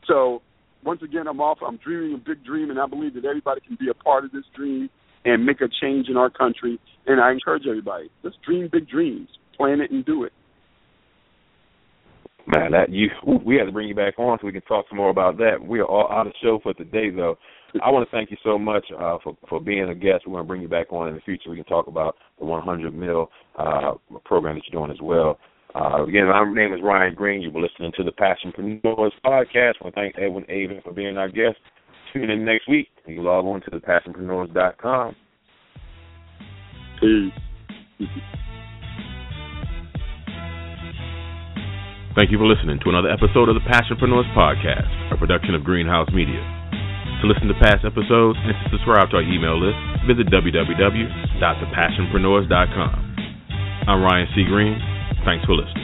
So 0.08 0.42
once 0.86 1.02
again, 1.02 1.28
I'm 1.28 1.42
off. 1.42 1.58
I'm 1.66 1.78
dreaming 1.78 2.14
a 2.14 2.18
big 2.18 2.46
dream, 2.46 2.70
and 2.70 2.80
I 2.80 2.86
believe 2.86 3.14
that 3.16 3.26
everybody 3.26 3.60
can 3.62 3.76
be 3.78 3.90
a 3.90 3.94
part 3.94 4.24
of 4.24 4.32
this 4.32 4.46
dream 4.56 4.90
and 5.26 5.46
make 5.46 5.60
a 5.60 5.68
change 5.82 6.08
in 6.08 6.16
our 6.16 6.30
country. 6.30 6.80
And 7.08 7.20
I 7.20 7.32
encourage 7.32 7.64
everybody, 7.68 8.10
let's 8.24 8.38
dream 8.46 8.70
big 8.72 8.88
dreams, 8.88 9.28
plan 9.58 9.82
it, 9.82 9.92
and 9.92 10.06
do 10.06 10.24
it. 10.24 10.32
Man, 12.48 12.72
that 12.74 12.92
you 12.92 13.10
we 13.44 13.56
have 13.56 13.66
to 13.66 13.72
bring 13.72 13.88
you 13.88 13.96
back 13.96 14.20
on 14.20 14.38
so 14.40 14.46
we 14.46 14.54
can 14.54 14.62
talk 14.62 14.86
some 14.88 15.00
more 15.00 15.10
about 15.10 15.38
that. 15.38 15.66
We 15.66 15.80
are 15.80 15.86
all 15.86 16.12
out 16.12 16.28
of 16.28 16.34
show 16.44 16.60
for 16.62 16.76
today, 16.76 17.10
though. 17.10 17.40
I 17.84 17.92
want 17.92 18.08
to 18.08 18.16
thank 18.16 18.32
you 18.32 18.38
so 18.44 18.58
much 18.58 18.86
uh, 18.98 19.18
for 19.24 19.36
for 19.50 19.60
being 19.60 19.90
a 19.90 19.96
guest. 19.96 20.24
We're 20.26 20.34
going 20.34 20.44
to 20.44 20.48
bring 20.48 20.62
you 20.62 20.68
back 20.68 20.92
on 20.92 21.10
in 21.10 21.16
the 21.16 21.22
future. 21.22 21.50
We 21.50 21.58
can 21.58 21.66
talk 21.66 21.88
about 21.88 22.16
the 22.40 22.46
100 22.46 22.94
mil 22.94 23.30
uh, 23.58 23.94
program 24.24 24.56
that 24.56 24.64
you're 24.70 24.80
doing 24.80 24.92
as 24.92 25.02
well. 25.02 25.38
Uh, 25.76 26.06
again, 26.06 26.28
my 26.28 26.46
name 26.54 26.74
is 26.74 26.80
Ryan 26.82 27.14
Greene. 27.14 27.42
You 27.42 27.52
were 27.52 27.62
listening 27.62 27.92
to 27.98 28.04
the 28.04 28.12
Passionpreneurs 28.12 29.12
podcast. 29.26 29.74
I 29.82 29.84
want 29.84 29.96
to 29.96 30.02
thank 30.02 30.16
Edwin 30.18 30.46
Avent 30.46 30.84
for 30.84 30.94
being 30.94 31.18
our 31.18 31.28
guest. 31.28 31.58
Tune 32.14 32.30
in 32.30 32.46
next 32.46 32.70
week. 32.70 32.88
You 33.06 33.16
can 33.16 33.26
log 33.26 33.44
on 33.46 33.62
to 33.62 33.72
thepassionpreneurs.com. 33.72 35.16
Peace. 37.02 37.34
Thank 42.16 42.32
you 42.32 42.38
for 42.38 42.48
listening 42.48 42.80
to 42.82 42.90
another 42.90 43.10
episode 43.10 43.50
of 43.50 43.56
the 43.56 43.66
Passionpreneurs 43.68 44.34
Podcast, 44.34 45.12
a 45.14 45.18
production 45.18 45.54
of 45.54 45.66
Greenhouse 45.66 46.08
Media. 46.14 46.65
To 47.22 47.28
listen 47.28 47.48
to 47.48 47.54
past 47.60 47.86
episodes 47.86 48.40
and 48.44 48.54
to 48.54 48.70
subscribe 48.72 49.10
to 49.12 49.18
our 49.18 49.24
email 49.24 49.60
list, 49.60 49.78
visit 50.08 50.28
www.thepassionpreneurs.com. 50.32 53.16
I'm 53.88 54.02
Ryan 54.02 54.28
C. 54.36 54.44
Greene. 54.48 54.80
Thanks 55.26 55.46
for 55.46 55.54
listening. 55.56 55.75